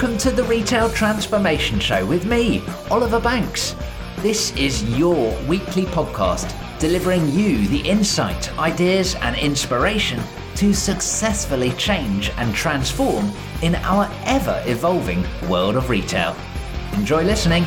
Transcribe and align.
welcome 0.00 0.16
to 0.16 0.30
the 0.30 0.44
Retail 0.44 0.88
Transformation 0.88 1.78
Show 1.78 2.06
with 2.06 2.24
me, 2.24 2.62
Oliver 2.90 3.20
Banks. 3.20 3.76
This 4.20 4.50
is 4.56 4.82
your 4.98 5.38
weekly 5.42 5.84
podcast 5.84 6.56
delivering 6.78 7.28
you 7.28 7.68
the 7.68 7.86
insight, 7.86 8.50
ideas, 8.58 9.14
and 9.16 9.36
inspiration 9.36 10.18
to 10.54 10.72
successfully 10.72 11.72
change 11.72 12.30
and 12.38 12.54
transform 12.54 13.30
in 13.60 13.74
our 13.74 14.10
ever 14.24 14.62
evolving 14.64 15.22
world 15.50 15.76
of 15.76 15.90
retail. 15.90 16.34
Enjoy 16.94 17.22
listening. 17.22 17.66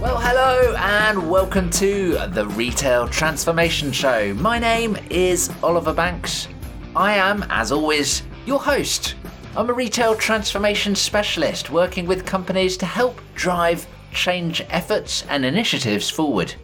Well, 0.00 0.18
hello 0.18 0.74
and 0.76 1.30
welcome 1.30 1.70
to 1.70 2.18
the 2.30 2.48
Retail 2.48 3.06
Transformation 3.06 3.92
Show. 3.92 4.34
My 4.34 4.58
name 4.58 4.96
is 5.08 5.52
Oliver 5.62 5.94
Banks. 5.94 6.48
I 6.96 7.14
am, 7.14 7.44
as 7.48 7.70
always, 7.70 8.24
your 8.46 8.60
host. 8.60 9.14
I'm 9.56 9.70
a 9.70 9.72
retail 9.72 10.14
transformation 10.14 10.94
specialist 10.94 11.70
working 11.70 12.06
with 12.06 12.26
companies 12.26 12.76
to 12.78 12.86
help 12.86 13.20
drive 13.34 13.86
change 14.12 14.62
efforts 14.68 15.24
and 15.28 15.44
initiatives 15.44 16.10
forward. 16.10 16.54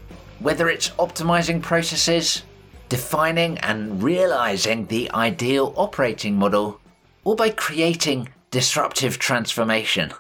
Whether 0.41 0.69
it's 0.69 0.91
optimizing 0.91 1.63
processes, 1.63 2.43
defining 2.89 3.59
and 3.59 4.03
realizing 4.03 4.87
the 4.87 5.11
ideal 5.13 5.75
operating 5.77 6.37
model, 6.37 6.81
or 7.25 7.37
by 7.37 7.51
creating 7.51 8.29
disruptive 8.51 9.19
transformation. 9.19 10.13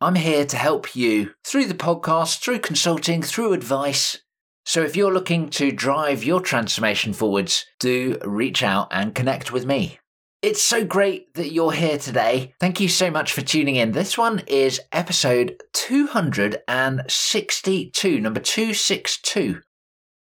I'm 0.00 0.14
here 0.14 0.44
to 0.46 0.56
help 0.56 0.94
you 0.96 1.34
through 1.44 1.66
the 1.66 1.74
podcast, 1.74 2.40
through 2.40 2.60
consulting, 2.60 3.22
through 3.22 3.52
advice. 3.52 4.18
So 4.64 4.82
if 4.82 4.96
you're 4.96 5.12
looking 5.12 5.50
to 5.50 5.72
drive 5.72 6.22
your 6.22 6.40
transformation 6.40 7.12
forwards, 7.12 7.66
do 7.80 8.18
reach 8.24 8.62
out 8.62 8.88
and 8.92 9.14
connect 9.14 9.52
with 9.52 9.66
me. 9.66 9.98
It's 10.42 10.60
so 10.60 10.84
great 10.84 11.32
that 11.34 11.52
you're 11.52 11.70
here 11.70 11.98
today. 11.98 12.52
Thank 12.58 12.80
you 12.80 12.88
so 12.88 13.12
much 13.12 13.32
for 13.32 13.42
tuning 13.42 13.76
in. 13.76 13.92
This 13.92 14.18
one 14.18 14.42
is 14.48 14.80
episode 14.90 15.62
262, 15.72 18.18
number 18.18 18.40
262. 18.40 19.60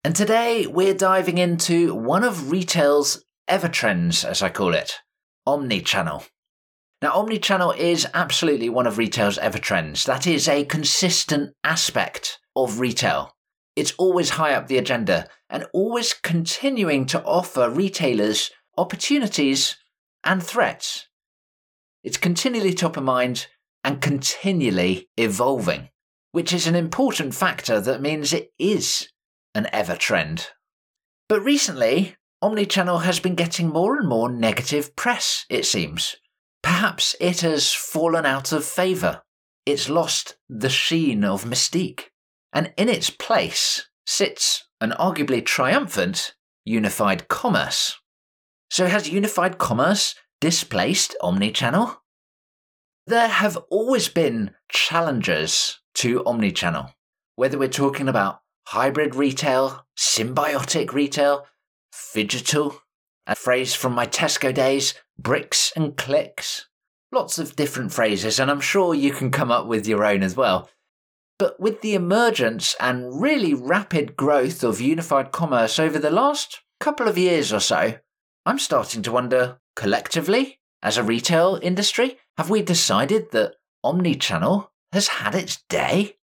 And 0.04 0.14
today 0.14 0.66
we're 0.66 0.92
diving 0.92 1.38
into 1.38 1.94
one 1.94 2.24
of 2.24 2.50
retail's 2.50 3.24
ever 3.48 3.68
trends, 3.68 4.22
as 4.22 4.42
I 4.42 4.50
call 4.50 4.74
it 4.74 4.98
omnichannel. 5.48 6.28
Now, 7.00 7.12
omnichannel 7.12 7.78
is 7.78 8.06
absolutely 8.12 8.68
one 8.68 8.86
of 8.86 8.98
retail's 8.98 9.38
ever 9.38 9.56
trends. 9.56 10.04
That 10.04 10.26
is 10.26 10.46
a 10.46 10.66
consistent 10.66 11.54
aspect 11.64 12.38
of 12.54 12.80
retail. 12.80 13.34
It's 13.76 13.92
always 13.92 14.28
high 14.28 14.52
up 14.52 14.66
the 14.66 14.76
agenda 14.76 15.26
and 15.48 15.64
always 15.72 16.12
continuing 16.12 17.06
to 17.06 17.24
offer 17.24 17.70
retailers 17.70 18.50
opportunities 18.76 19.78
and 20.24 20.42
threats. 20.42 21.08
It's 22.04 22.16
continually 22.16 22.74
top 22.74 22.96
of 22.96 23.04
mind 23.04 23.46
and 23.84 24.00
continually 24.00 25.08
evolving, 25.16 25.88
which 26.32 26.52
is 26.52 26.66
an 26.66 26.74
important 26.74 27.34
factor 27.34 27.80
that 27.80 28.02
means 28.02 28.32
it 28.32 28.52
is 28.58 29.08
an 29.54 29.68
ever 29.72 29.96
trend. 29.96 30.48
But 31.28 31.42
recently, 31.42 32.16
Omnichannel 32.42 33.04
has 33.04 33.20
been 33.20 33.34
getting 33.34 33.68
more 33.68 33.96
and 33.96 34.08
more 34.08 34.30
negative 34.30 34.96
press, 34.96 35.46
it 35.48 35.64
seems. 35.64 36.16
Perhaps 36.62 37.14
it 37.20 37.40
has 37.40 37.72
fallen 37.72 38.26
out 38.26 38.52
of 38.52 38.64
favour. 38.64 39.22
It's 39.64 39.88
lost 39.88 40.36
the 40.48 40.68
sheen 40.68 41.24
of 41.24 41.44
mystique. 41.44 42.10
And 42.52 42.72
in 42.76 42.88
its 42.88 43.10
place 43.10 43.88
sits 44.06 44.66
an 44.80 44.90
arguably 44.90 45.44
triumphant 45.44 46.34
unified 46.64 47.28
commerce. 47.28 47.98
So 48.72 48.86
has 48.86 49.10
unified 49.10 49.58
commerce 49.58 50.14
displaced 50.40 51.14
omnichannel? 51.20 51.98
There 53.06 53.28
have 53.28 53.58
always 53.68 54.08
been 54.08 54.52
challenges 54.70 55.80
to 55.96 56.20
omnichannel, 56.20 56.94
whether 57.36 57.58
we're 57.58 57.68
talking 57.68 58.08
about 58.08 58.40
hybrid 58.68 59.14
retail, 59.14 59.84
symbiotic 59.94 60.94
retail, 60.94 61.44
phygital, 61.94 62.78
a 63.26 63.34
phrase 63.34 63.74
from 63.74 63.92
my 63.92 64.06
Tesco 64.06 64.54
days, 64.54 64.94
bricks 65.18 65.70
and 65.76 65.94
clicks. 65.98 66.66
Lots 67.12 67.38
of 67.38 67.54
different 67.54 67.92
phrases, 67.92 68.40
and 68.40 68.50
I'm 68.50 68.62
sure 68.62 68.94
you 68.94 69.12
can 69.12 69.30
come 69.30 69.50
up 69.50 69.66
with 69.66 69.86
your 69.86 70.02
own 70.02 70.22
as 70.22 70.34
well. 70.34 70.70
But 71.38 71.60
with 71.60 71.82
the 71.82 71.92
emergence 71.92 72.74
and 72.80 73.20
really 73.20 73.52
rapid 73.52 74.16
growth 74.16 74.64
of 74.64 74.80
unified 74.80 75.30
commerce 75.30 75.78
over 75.78 75.98
the 75.98 76.10
last 76.10 76.60
couple 76.80 77.06
of 77.06 77.18
years 77.18 77.52
or 77.52 77.60
so, 77.60 77.96
I'm 78.44 78.58
starting 78.58 79.02
to 79.02 79.12
wonder 79.12 79.58
collectively, 79.76 80.58
as 80.82 80.96
a 80.96 81.04
retail 81.04 81.60
industry, 81.62 82.18
have 82.36 82.50
we 82.50 82.62
decided 82.62 83.30
that 83.30 83.54
omni-channel 83.84 84.72
has 84.92 85.06
had 85.08 85.34
its 85.36 85.62
day? 85.68 86.16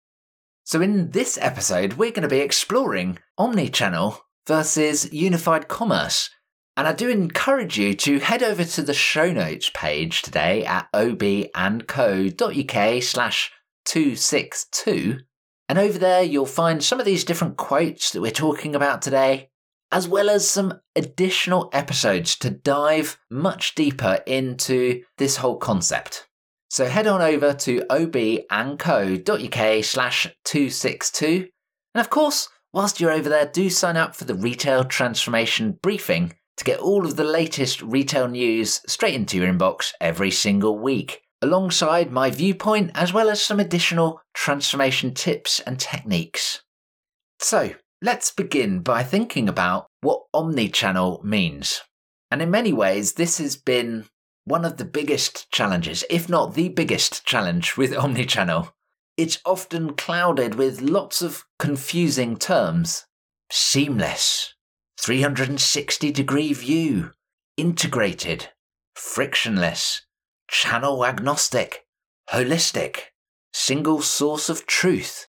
So, 0.65 0.81
in 0.81 1.11
this 1.11 1.39
episode, 1.41 1.95
we're 1.95 2.13
going 2.13 2.23
to 2.23 2.29
be 2.29 2.41
exploring 2.41 3.19
omni-channel 3.37 4.19
versus 4.47 5.13
unified 5.13 5.69
commerce. 5.69 6.31
And 6.77 6.89
I 6.89 6.93
do 6.93 7.09
encourage 7.09 7.79
you 7.79 7.95
to 7.95 8.19
head 8.19 8.43
over 8.43 8.65
to 8.65 8.83
the 8.83 8.95
show 8.95 9.33
notes 9.33 9.71
page 9.75 10.23
today 10.23 10.65
at 10.65 10.91
obandco.uk 10.93 12.33
slash 13.03 13.53
262. 13.85 15.19
And 15.69 15.79
over 15.79 15.99
there, 15.99 16.23
you'll 16.23 16.47
find 16.47 16.83
some 16.83 16.99
of 16.99 17.07
these 17.07 17.25
different 17.25 17.57
quotes 17.57 18.11
that 18.13 18.21
we're 18.21 18.31
talking 18.31 18.75
about 18.75 19.03
today, 19.03 19.51
as 19.93 20.09
well 20.09 20.29
as 20.29 20.49
some 20.49 20.81
additional 20.95 21.71
episodes 21.73 22.37
to 22.37 22.51
dive 22.51 23.19
much 23.31 23.75
deeper 23.75 24.21
into 24.27 25.03
this 25.19 25.37
whole 25.37 25.57
concept. 25.57 26.29
So 26.69 26.87
head 26.87 27.07
on 27.07 27.23
over 27.23 27.53
to 27.55 27.81
obandco.uk 27.91 29.85
slash 29.85 30.27
262. 30.45 31.49
And 31.95 32.01
of 32.01 32.11
course, 32.11 32.49
whilst 32.73 33.01
you're 33.01 33.13
over 33.13 33.29
there, 33.29 33.47
do 33.47 33.71
sign 33.71 33.97
up 33.97 34.17
for 34.17 34.25
the 34.25 34.35
Retail 34.35 34.85
Transformation 34.85 35.79
Briefing 35.83 36.35
to 36.57 36.65
get 36.65 36.81
all 36.81 37.05
of 37.05 37.17
the 37.17 37.25
latest 37.25 37.83
retail 37.83 38.29
news 38.29 38.81
straight 38.87 39.15
into 39.15 39.37
your 39.37 39.53
inbox 39.53 39.93
every 40.01 40.31
single 40.31 40.79
week, 40.79 41.23
alongside 41.43 42.11
my 42.11 42.31
viewpoint 42.31 42.91
as 42.95 43.13
well 43.13 43.29
as 43.29 43.43
some 43.43 43.61
additional 43.61 44.21
transformation 44.35 45.15
tips 45.15 45.61
and 45.61 45.79
techniques. 45.79 46.63
So, 47.39 47.75
Let's 48.03 48.31
begin 48.31 48.81
by 48.81 49.03
thinking 49.03 49.49
about 49.49 49.87
what 50.03 50.25
omnichannel 50.35 51.25
means. 51.25 51.81
And 52.31 52.43
in 52.43 52.51
many 52.51 52.73
ways, 52.73 53.15
this 53.15 53.39
has 53.39 53.57
been 53.57 54.05
one 54.45 54.67
of 54.67 54.77
the 54.77 54.85
biggest 54.85 55.51
challenges, 55.51 56.05
if 56.11 56.29
not 56.29 56.55
the 56.55 56.69
biggest 56.69 57.25
challenge 57.25 57.77
with 57.77 57.93
omnichannel. 57.95 58.71
It's 59.17 59.39
often 59.47 59.95
clouded 59.95 60.57
with 60.57 60.83
lots 60.83 61.23
of 61.23 61.45
confusing 61.59 62.37
terms. 62.37 63.07
Seamless, 63.51 64.55
360 65.01 66.11
degree 66.11 66.53
view, 66.53 67.13
integrated, 67.57 68.51
frictionless, 68.95 70.03
channel 70.49 71.07
agnostic, 71.07 71.87
holistic, 72.31 73.05
single 73.55 74.03
source 74.03 74.51
of 74.51 74.67
truth, 74.67 75.29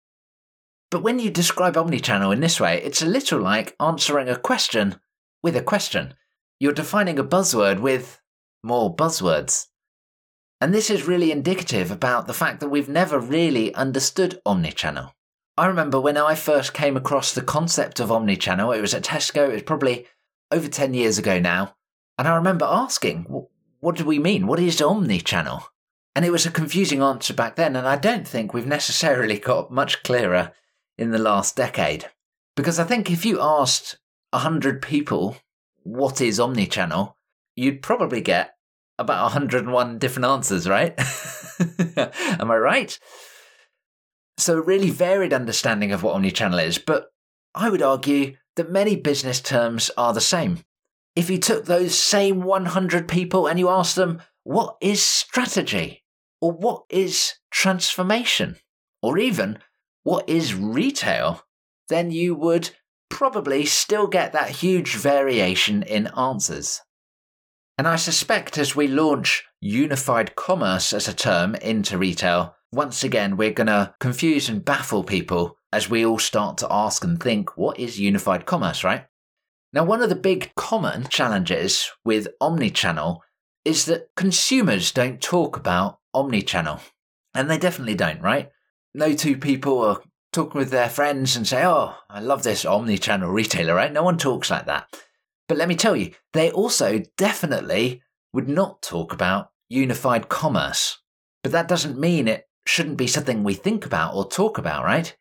but 0.90 1.02
when 1.02 1.18
you 1.18 1.30
describe 1.30 1.74
omnichannel 1.74 2.32
in 2.32 2.40
this 2.40 2.60
way, 2.60 2.80
it's 2.82 3.02
a 3.02 3.06
little 3.06 3.40
like 3.40 3.74
answering 3.80 4.28
a 4.28 4.36
question 4.36 5.00
with 5.42 5.56
a 5.56 5.62
question. 5.62 6.14
You're 6.60 6.72
defining 6.72 7.18
a 7.18 7.24
buzzword 7.24 7.80
with 7.80 8.20
more 8.62 8.94
buzzwords. 8.94 9.66
And 10.60 10.72
this 10.72 10.88
is 10.88 11.06
really 11.06 11.30
indicative 11.32 11.90
about 11.90 12.26
the 12.26 12.34
fact 12.34 12.60
that 12.60 12.68
we've 12.68 12.88
never 12.88 13.18
really 13.18 13.74
understood 13.74 14.40
omnichannel. 14.46 15.12
I 15.58 15.66
remember 15.66 16.00
when 16.00 16.16
I 16.16 16.34
first 16.34 16.72
came 16.72 16.96
across 16.96 17.34
the 17.34 17.42
concept 17.42 18.00
of 18.00 18.08
omnichannel, 18.08 18.76
it 18.76 18.80
was 18.80 18.94
at 18.94 19.04
Tesco, 19.04 19.48
it 19.48 19.54
was 19.54 19.62
probably 19.62 20.06
over 20.50 20.68
10 20.68 20.94
years 20.94 21.18
ago 21.18 21.38
now. 21.38 21.74
And 22.18 22.26
I 22.26 22.36
remember 22.36 22.66
asking, 22.66 23.46
what 23.80 23.96
do 23.96 24.04
we 24.04 24.18
mean? 24.18 24.46
What 24.46 24.60
is 24.60 24.80
omnichannel? 24.80 25.64
And 26.14 26.24
it 26.24 26.32
was 26.32 26.46
a 26.46 26.50
confusing 26.50 27.02
answer 27.02 27.34
back 27.34 27.56
then, 27.56 27.76
and 27.76 27.86
I 27.86 27.96
don't 27.96 28.26
think 28.26 28.54
we've 28.54 28.66
necessarily 28.66 29.38
got 29.50 29.70
much 29.70 30.02
clearer 30.02 30.52
in 30.98 31.10
the 31.10 31.18
last 31.18 31.56
decade. 31.56 32.06
Because 32.56 32.78
I 32.78 32.84
think 32.84 33.10
if 33.10 33.24
you 33.24 33.40
asked 33.40 33.98
100 34.30 34.82
people 34.82 35.36
what 35.82 36.20
is 36.20 36.38
omnichannel, 36.38 37.14
you'd 37.54 37.82
probably 37.82 38.20
get 38.20 38.54
about 38.98 39.24
101 39.24 39.98
different 39.98 40.26
answers, 40.26 40.68
right? 40.68 40.94
Am 41.96 42.50
I 42.50 42.56
right? 42.56 42.98
So, 44.38 44.58
a 44.58 44.62
really 44.62 44.90
varied 44.90 45.32
understanding 45.32 45.92
of 45.92 46.02
what 46.02 46.14
omnichannel 46.14 46.64
is, 46.64 46.78
but 46.78 47.10
I 47.54 47.70
would 47.70 47.82
argue 47.82 48.36
that 48.56 48.70
many 48.70 48.96
business 48.96 49.40
terms 49.40 49.90
are 49.96 50.12
the 50.12 50.20
same. 50.20 50.60
If 51.14 51.30
you 51.30 51.38
took 51.38 51.64
those 51.64 51.98
same 51.98 52.42
100 52.42 53.08
people 53.08 53.46
and 53.46 53.58
you 53.58 53.68
asked 53.68 53.96
them, 53.96 54.20
what 54.44 54.76
is 54.80 55.02
strategy? 55.02 56.04
Or 56.40 56.52
what 56.52 56.84
is 56.90 57.34
transformation? 57.50 58.56
Or 59.02 59.16
even, 59.16 59.58
what 60.06 60.28
is 60.28 60.54
retail, 60.54 61.42
then 61.88 62.12
you 62.12 62.32
would 62.32 62.70
probably 63.10 63.64
still 63.66 64.06
get 64.06 64.32
that 64.32 64.48
huge 64.48 64.94
variation 64.94 65.82
in 65.82 66.06
answers. 66.16 66.80
And 67.76 67.88
I 67.88 67.96
suspect 67.96 68.56
as 68.56 68.76
we 68.76 68.86
launch 68.86 69.42
unified 69.60 70.36
commerce 70.36 70.92
as 70.92 71.08
a 71.08 71.12
term 71.12 71.56
into 71.56 71.98
retail, 71.98 72.54
once 72.70 73.02
again, 73.02 73.36
we're 73.36 73.50
going 73.50 73.66
to 73.66 73.96
confuse 73.98 74.48
and 74.48 74.64
baffle 74.64 75.02
people 75.02 75.56
as 75.72 75.90
we 75.90 76.06
all 76.06 76.20
start 76.20 76.56
to 76.58 76.68
ask 76.70 77.02
and 77.02 77.20
think, 77.20 77.56
what 77.56 77.76
is 77.80 77.98
unified 77.98 78.46
commerce, 78.46 78.84
right? 78.84 79.06
Now, 79.72 79.82
one 79.82 80.02
of 80.02 80.08
the 80.08 80.14
big 80.14 80.52
common 80.54 81.08
challenges 81.08 81.90
with 82.04 82.28
omnichannel 82.40 83.18
is 83.64 83.86
that 83.86 84.10
consumers 84.14 84.92
don't 84.92 85.20
talk 85.20 85.56
about 85.56 85.98
omnichannel. 86.14 86.80
And 87.34 87.50
they 87.50 87.58
definitely 87.58 87.96
don't, 87.96 88.22
right? 88.22 88.50
No 88.96 89.12
two 89.12 89.36
people 89.36 89.84
are 89.84 90.00
talking 90.32 90.58
with 90.58 90.70
their 90.70 90.88
friends 90.88 91.36
and 91.36 91.46
say, 91.46 91.62
Oh, 91.66 91.98
I 92.08 92.20
love 92.20 92.44
this 92.44 92.64
omni 92.64 92.96
channel 92.96 93.28
retailer, 93.30 93.74
right? 93.74 93.92
No 93.92 94.02
one 94.02 94.16
talks 94.16 94.50
like 94.50 94.64
that. 94.64 94.88
But 95.48 95.58
let 95.58 95.68
me 95.68 95.76
tell 95.76 95.94
you, 95.94 96.12
they 96.32 96.50
also 96.50 97.02
definitely 97.18 98.00
would 98.32 98.48
not 98.48 98.80
talk 98.80 99.12
about 99.12 99.50
unified 99.68 100.30
commerce. 100.30 100.96
But 101.42 101.52
that 101.52 101.68
doesn't 101.68 102.00
mean 102.00 102.26
it 102.26 102.48
shouldn't 102.64 102.96
be 102.96 103.06
something 103.06 103.44
we 103.44 103.52
think 103.52 103.84
about 103.84 104.14
or 104.14 104.26
talk 104.26 104.56
about, 104.56 104.82
right? 104.82 105.14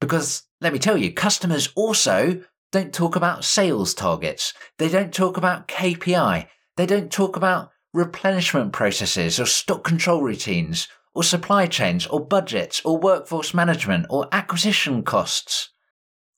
Because 0.00 0.44
let 0.62 0.72
me 0.72 0.78
tell 0.78 0.96
you, 0.96 1.12
customers 1.12 1.70
also 1.76 2.42
don't 2.72 2.94
talk 2.94 3.14
about 3.14 3.44
sales 3.44 3.92
targets. 3.92 4.54
They 4.78 4.88
don't 4.88 5.12
talk 5.12 5.36
about 5.36 5.68
KPI. 5.68 6.46
They 6.78 6.86
don't 6.86 7.12
talk 7.12 7.36
about 7.36 7.72
replenishment 7.92 8.72
processes 8.72 9.38
or 9.38 9.44
stock 9.44 9.84
control 9.84 10.22
routines 10.22 10.88
or 11.14 11.22
supply 11.22 11.66
chains 11.66 12.06
or 12.06 12.24
budgets 12.24 12.80
or 12.84 12.98
workforce 12.98 13.52
management 13.52 14.06
or 14.08 14.28
acquisition 14.32 15.02
costs. 15.02 15.70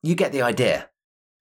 You 0.03 0.15
get 0.15 0.31
the 0.31 0.41
idea. 0.41 0.89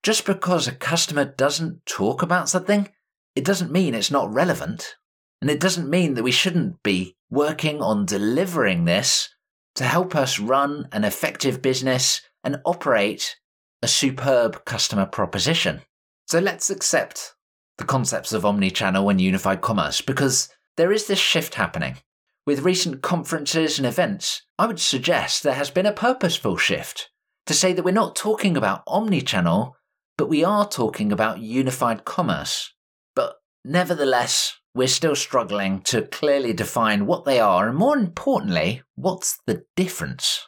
Just 0.02 0.26
because 0.26 0.68
a 0.68 0.72
customer 0.72 1.24
doesn't 1.24 1.86
talk 1.86 2.22
about 2.22 2.48
something, 2.48 2.88
it 3.34 3.44
doesn't 3.44 3.72
mean 3.72 3.94
it's 3.94 4.10
not 4.10 4.32
relevant. 4.32 4.96
And 5.40 5.50
it 5.50 5.60
doesn't 5.60 5.90
mean 5.90 6.14
that 6.14 6.22
we 6.22 6.30
shouldn't 6.30 6.82
be 6.82 7.16
working 7.30 7.82
on 7.82 8.06
delivering 8.06 8.84
this 8.84 9.28
to 9.74 9.84
help 9.84 10.14
us 10.14 10.38
run 10.38 10.88
an 10.92 11.04
effective 11.04 11.60
business 11.60 12.22
and 12.44 12.60
operate 12.64 13.36
a 13.82 13.88
superb 13.88 14.64
customer 14.64 15.06
proposition. 15.06 15.82
So 16.26 16.38
let's 16.38 16.70
accept 16.70 17.34
the 17.76 17.84
concepts 17.84 18.32
of 18.32 18.44
omnichannel 18.44 19.10
and 19.10 19.20
unified 19.20 19.60
commerce 19.60 20.00
because 20.00 20.48
there 20.76 20.92
is 20.92 21.06
this 21.06 21.18
shift 21.18 21.56
happening. 21.56 21.96
With 22.46 22.60
recent 22.60 23.02
conferences 23.02 23.78
and 23.78 23.86
events, 23.86 24.42
I 24.58 24.66
would 24.66 24.80
suggest 24.80 25.42
there 25.42 25.54
has 25.54 25.70
been 25.70 25.86
a 25.86 25.92
purposeful 25.92 26.56
shift 26.56 27.10
to 27.46 27.54
say 27.54 27.72
that 27.72 27.84
we're 27.84 27.92
not 27.92 28.16
talking 28.16 28.56
about 28.56 28.84
omnichannel 28.86 29.74
but 30.16 30.28
we 30.28 30.44
are 30.44 30.68
talking 30.68 31.12
about 31.12 31.40
unified 31.40 32.04
commerce. 32.04 32.72
But 33.14 33.36
nevertheless, 33.64 34.54
we're 34.74 34.88
still 34.88 35.16
struggling 35.16 35.80
to 35.82 36.02
clearly 36.02 36.52
define 36.52 37.06
what 37.06 37.24
they 37.24 37.40
are, 37.40 37.68
and 37.68 37.76
more 37.76 37.96
importantly, 37.96 38.82
what's 38.94 39.38
the 39.46 39.64
difference. 39.76 40.46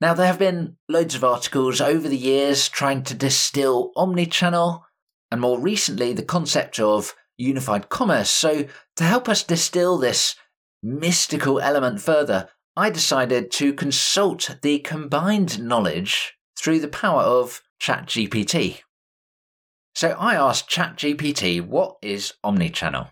Now, 0.00 0.14
there 0.14 0.26
have 0.26 0.38
been 0.38 0.76
loads 0.88 1.14
of 1.14 1.24
articles 1.24 1.80
over 1.80 2.08
the 2.08 2.16
years 2.16 2.68
trying 2.68 3.02
to 3.04 3.14
distill 3.14 3.92
omnichannel, 3.96 4.82
and 5.30 5.40
more 5.40 5.60
recently, 5.60 6.12
the 6.12 6.24
concept 6.24 6.80
of 6.80 7.14
unified 7.36 7.88
commerce. 7.88 8.30
So, 8.30 8.66
to 8.96 9.04
help 9.04 9.28
us 9.28 9.44
distill 9.44 9.98
this 9.98 10.34
mystical 10.82 11.60
element 11.60 12.00
further, 12.00 12.48
I 12.76 12.90
decided 12.90 13.50
to 13.52 13.72
consult 13.72 14.56
the 14.62 14.78
combined 14.78 15.60
knowledge 15.62 16.34
through 16.58 16.80
the 16.80 16.88
power 16.88 17.22
of 17.22 17.60
ChatGPT. 17.80 18.80
So 19.94 20.10
I 20.18 20.34
asked 20.34 20.70
ChatGPT 20.70 21.60
what 21.66 21.96
is 22.00 22.32
omnichannel? 22.44 23.10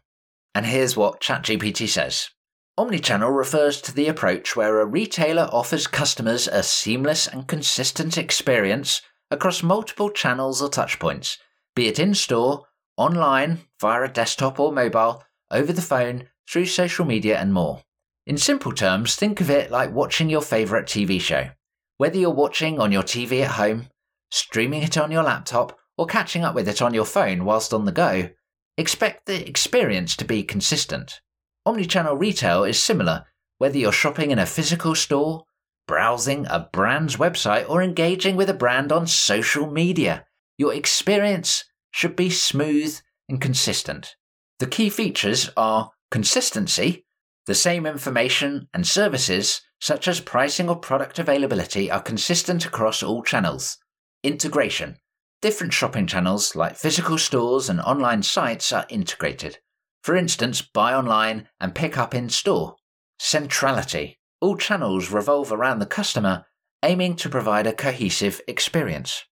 And 0.54 0.66
here's 0.66 0.96
what 0.96 1.20
ChatGPT 1.20 1.88
says. 1.88 2.30
Omnichannel 2.78 3.36
refers 3.36 3.82
to 3.82 3.94
the 3.94 4.08
approach 4.08 4.56
where 4.56 4.80
a 4.80 4.86
retailer 4.86 5.50
offers 5.52 5.86
customers 5.86 6.48
a 6.48 6.62
seamless 6.62 7.26
and 7.26 7.46
consistent 7.46 8.16
experience 8.16 9.02
across 9.30 9.62
multiple 9.62 10.08
channels 10.10 10.62
or 10.62 10.70
touchpoints, 10.70 11.36
be 11.76 11.88
it 11.88 11.98
in 11.98 12.14
store, 12.14 12.64
online, 12.96 13.58
via 13.80 14.04
a 14.04 14.08
desktop 14.08 14.58
or 14.58 14.72
mobile, 14.72 15.22
over 15.50 15.72
the 15.72 15.82
phone, 15.82 16.29
through 16.50 16.66
social 16.66 17.04
media, 17.04 17.38
and 17.38 17.52
more. 17.52 17.82
In 18.26 18.36
simple 18.36 18.72
terms, 18.72 19.14
think 19.14 19.40
of 19.40 19.50
it 19.50 19.70
like 19.70 19.92
watching 19.92 20.28
your 20.28 20.42
favourite 20.42 20.86
TV 20.86 21.20
show. 21.20 21.50
Whether 21.96 22.18
you're 22.18 22.30
watching 22.30 22.80
on 22.80 22.92
your 22.92 23.02
TV 23.02 23.42
at 23.42 23.52
home, 23.52 23.88
streaming 24.30 24.82
it 24.82 24.98
on 24.98 25.12
your 25.12 25.22
laptop, 25.22 25.78
or 25.96 26.06
catching 26.06 26.44
up 26.44 26.54
with 26.54 26.68
it 26.68 26.82
on 26.82 26.94
your 26.94 27.04
phone 27.04 27.44
whilst 27.44 27.74
on 27.74 27.84
the 27.84 27.92
go, 27.92 28.30
expect 28.76 29.26
the 29.26 29.46
experience 29.46 30.16
to 30.16 30.24
be 30.24 30.42
consistent. 30.42 31.20
Omnichannel 31.66 32.18
retail 32.18 32.64
is 32.64 32.82
similar, 32.82 33.26
whether 33.58 33.78
you're 33.78 33.92
shopping 33.92 34.30
in 34.30 34.38
a 34.38 34.46
physical 34.46 34.94
store, 34.94 35.44
browsing 35.86 36.46
a 36.46 36.68
brand's 36.72 37.16
website, 37.16 37.68
or 37.68 37.82
engaging 37.82 38.36
with 38.36 38.48
a 38.48 38.54
brand 38.54 38.90
on 38.90 39.06
social 39.06 39.70
media. 39.70 40.24
Your 40.56 40.72
experience 40.74 41.64
should 41.90 42.16
be 42.16 42.30
smooth 42.30 42.98
and 43.28 43.40
consistent. 43.40 44.16
The 44.58 44.66
key 44.66 44.88
features 44.88 45.50
are 45.56 45.90
consistency, 46.10 47.06
the 47.46 47.54
same 47.54 47.86
information 47.86 48.68
and 48.74 48.86
services, 48.86 49.62
such 49.80 50.06
as 50.06 50.20
pricing 50.20 50.68
or 50.68 50.76
product 50.76 51.18
availability, 51.18 51.90
are 51.90 52.02
consistent 52.02 52.66
across 52.66 53.02
all 53.02 53.22
channels. 53.22 53.78
Integration. 54.22 54.96
Different 55.40 55.72
shopping 55.72 56.06
channels 56.06 56.54
like 56.54 56.76
physical 56.76 57.16
stores 57.16 57.68
and 57.68 57.80
online 57.80 58.22
sites 58.22 58.72
are 58.72 58.86
integrated. 58.90 59.58
For 60.02 60.14
instance, 60.16 60.60
buy 60.62 60.94
online 60.94 61.48
and 61.60 61.74
pick 61.74 61.96
up 61.96 62.14
in 62.14 62.28
store. 62.28 62.76
Centrality. 63.18 64.18
All 64.40 64.56
channels 64.56 65.10
revolve 65.10 65.52
around 65.52 65.78
the 65.78 65.86
customer, 65.86 66.44
aiming 66.82 67.16
to 67.16 67.28
provide 67.28 67.66
a 67.66 67.72
cohesive 67.72 68.40
experience. 68.46 69.24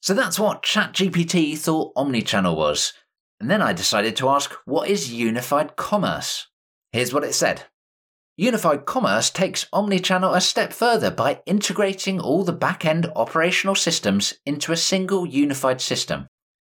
So 0.00 0.14
that's 0.14 0.38
what 0.38 0.62
ChatGPT 0.62 1.58
thought 1.58 1.94
omnichannel 1.96 2.56
was. 2.56 2.92
And 3.40 3.50
then 3.50 3.62
I 3.62 3.72
decided 3.72 4.16
to 4.16 4.28
ask, 4.28 4.52
what 4.64 4.88
is 4.88 5.12
unified 5.12 5.76
commerce? 5.76 6.48
Here's 6.92 7.12
what 7.12 7.24
it 7.24 7.34
said 7.34 7.64
Unified 8.38 8.84
Commerce 8.84 9.30
takes 9.30 9.64
omnichannel 9.72 10.36
a 10.36 10.42
step 10.42 10.70
further 10.70 11.10
by 11.10 11.40
integrating 11.46 12.20
all 12.20 12.44
the 12.44 12.52
back 12.52 12.84
end 12.84 13.10
operational 13.16 13.74
systems 13.74 14.34
into 14.44 14.72
a 14.72 14.76
single 14.76 15.26
unified 15.26 15.80
system. 15.80 16.26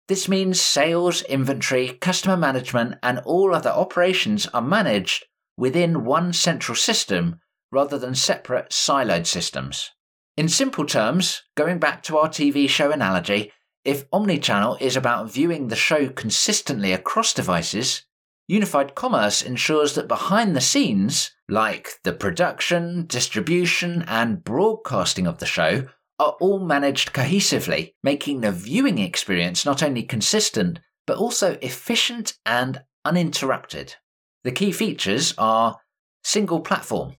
This 0.07 0.29
means 0.29 0.61
sales, 0.61 1.23
inventory, 1.23 1.97
customer 1.99 2.37
management, 2.37 2.99
and 3.01 3.17
all 3.25 3.55
other 3.55 3.71
operations 3.71 4.45
are 4.53 4.61
managed 4.61 5.25
within 5.57 6.05
one 6.05 6.33
central 6.33 6.75
system 6.75 7.39
rather 7.71 7.97
than 7.97 8.13
separate 8.13 8.69
siloed 8.69 9.25
systems. 9.25 9.89
In 10.37 10.47
simple 10.47 10.85
terms, 10.85 11.41
going 11.55 11.79
back 11.79 12.03
to 12.03 12.17
our 12.17 12.29
TV 12.29 12.69
show 12.69 12.91
analogy, 12.91 13.51
if 13.85 14.09
omnichannel 14.09 14.81
is 14.81 14.95
about 14.95 15.31
viewing 15.31 15.67
the 15.67 15.75
show 15.75 16.09
consistently 16.09 16.91
across 16.91 17.33
devices, 17.33 18.03
Unified 18.47 18.95
Commerce 18.95 19.41
ensures 19.41 19.93
that 19.95 20.07
behind 20.07 20.55
the 20.55 20.61
scenes, 20.61 21.31
like 21.47 21.99
the 22.03 22.13
production, 22.13 23.05
distribution, 23.07 24.03
and 24.07 24.43
broadcasting 24.43 25.27
of 25.27 25.37
the 25.37 25.45
show, 25.45 25.87
are 26.19 26.35
all 26.39 26.59
managed 26.59 27.13
cohesively, 27.13 27.93
making 28.03 28.41
the 28.41 28.51
viewing 28.51 28.97
experience 28.97 29.65
not 29.65 29.83
only 29.83 30.03
consistent, 30.03 30.79
but 31.05 31.17
also 31.17 31.57
efficient 31.61 32.37
and 32.45 32.81
uninterrupted. 33.03 33.95
The 34.43 34.51
key 34.51 34.71
features 34.71 35.33
are 35.37 35.79
single 36.23 36.61
platform. 36.61 37.15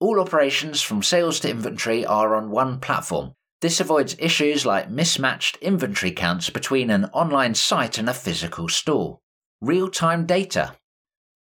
All 0.00 0.20
operations 0.20 0.80
from 0.80 1.02
sales 1.02 1.40
to 1.40 1.50
inventory 1.50 2.06
are 2.06 2.34
on 2.36 2.50
one 2.50 2.80
platform. 2.80 3.34
This 3.60 3.80
avoids 3.80 4.16
issues 4.18 4.64
like 4.64 4.90
mismatched 4.90 5.56
inventory 5.60 6.12
counts 6.12 6.48
between 6.50 6.90
an 6.90 7.06
online 7.06 7.54
site 7.54 7.98
and 7.98 8.08
a 8.08 8.14
physical 8.14 8.68
store 8.68 9.18
real 9.60 9.90
time 9.90 10.26
data. 10.26 10.76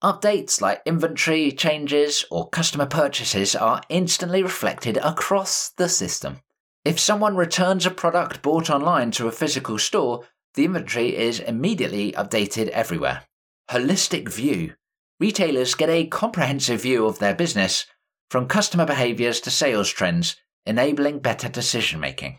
Updates 0.02 0.60
like 0.60 0.82
inventory 0.86 1.52
changes 1.52 2.24
or 2.30 2.48
customer 2.48 2.86
purchases 2.86 3.54
are 3.54 3.82
instantly 3.88 4.42
reflected 4.42 4.96
across 4.98 5.70
the 5.70 5.88
system. 5.88 6.40
If 6.84 7.00
someone 7.00 7.36
returns 7.36 7.84
a 7.84 7.90
product 7.90 8.42
bought 8.42 8.70
online 8.70 9.10
to 9.12 9.26
a 9.26 9.32
physical 9.32 9.78
store, 9.78 10.24
the 10.54 10.64
inventory 10.64 11.16
is 11.16 11.40
immediately 11.40 12.12
updated 12.12 12.68
everywhere. 12.68 13.24
Holistic 13.70 14.28
view. 14.28 14.74
Retailers 15.18 15.74
get 15.74 15.88
a 15.88 16.06
comprehensive 16.06 16.82
view 16.82 17.06
of 17.06 17.18
their 17.18 17.34
business, 17.34 17.86
from 18.30 18.46
customer 18.46 18.86
behaviors 18.86 19.40
to 19.40 19.50
sales 19.50 19.90
trends, 19.90 20.36
enabling 20.66 21.20
better 21.20 21.48
decision 21.48 22.00
making. 22.00 22.38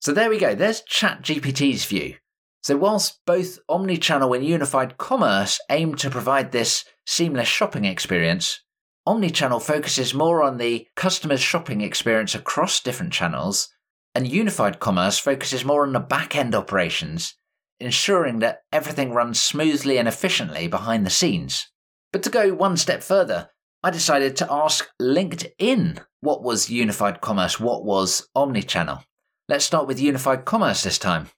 So 0.00 0.12
there 0.12 0.30
we 0.30 0.38
go, 0.38 0.54
there's 0.54 0.82
ChatGPT's 0.82 1.84
view. 1.84 2.16
So, 2.62 2.76
whilst 2.76 3.20
both 3.26 3.58
omnichannel 3.68 4.36
and 4.36 4.44
unified 4.44 4.98
commerce 4.98 5.58
aim 5.70 5.94
to 5.96 6.10
provide 6.10 6.52
this 6.52 6.84
seamless 7.06 7.48
shopping 7.48 7.86
experience, 7.86 8.60
omnichannel 9.08 9.62
focuses 9.62 10.12
more 10.12 10.42
on 10.42 10.58
the 10.58 10.86
customer's 10.94 11.40
shopping 11.40 11.80
experience 11.80 12.34
across 12.34 12.80
different 12.80 13.14
channels, 13.14 13.68
and 14.14 14.28
unified 14.28 14.78
commerce 14.78 15.18
focuses 15.18 15.64
more 15.64 15.86
on 15.86 15.94
the 15.94 16.00
back 16.00 16.36
end 16.36 16.54
operations, 16.54 17.34
ensuring 17.78 18.40
that 18.40 18.60
everything 18.72 19.12
runs 19.12 19.40
smoothly 19.40 19.96
and 19.96 20.06
efficiently 20.06 20.68
behind 20.68 21.06
the 21.06 21.10
scenes. 21.10 21.66
But 22.12 22.22
to 22.24 22.30
go 22.30 22.52
one 22.52 22.76
step 22.76 23.02
further, 23.02 23.48
I 23.82 23.90
decided 23.90 24.36
to 24.36 24.52
ask 24.52 24.86
LinkedIn 25.00 26.04
what 26.20 26.42
was 26.42 26.70
unified 26.70 27.20
commerce, 27.20 27.58
what 27.58 27.84
was 27.84 28.28
omnichannel. 28.36 29.02
Let's 29.48 29.64
start 29.64 29.86
with 29.86 30.00
unified 30.00 30.44
commerce 30.44 30.82
this 30.82 30.98
time. 30.98 31.28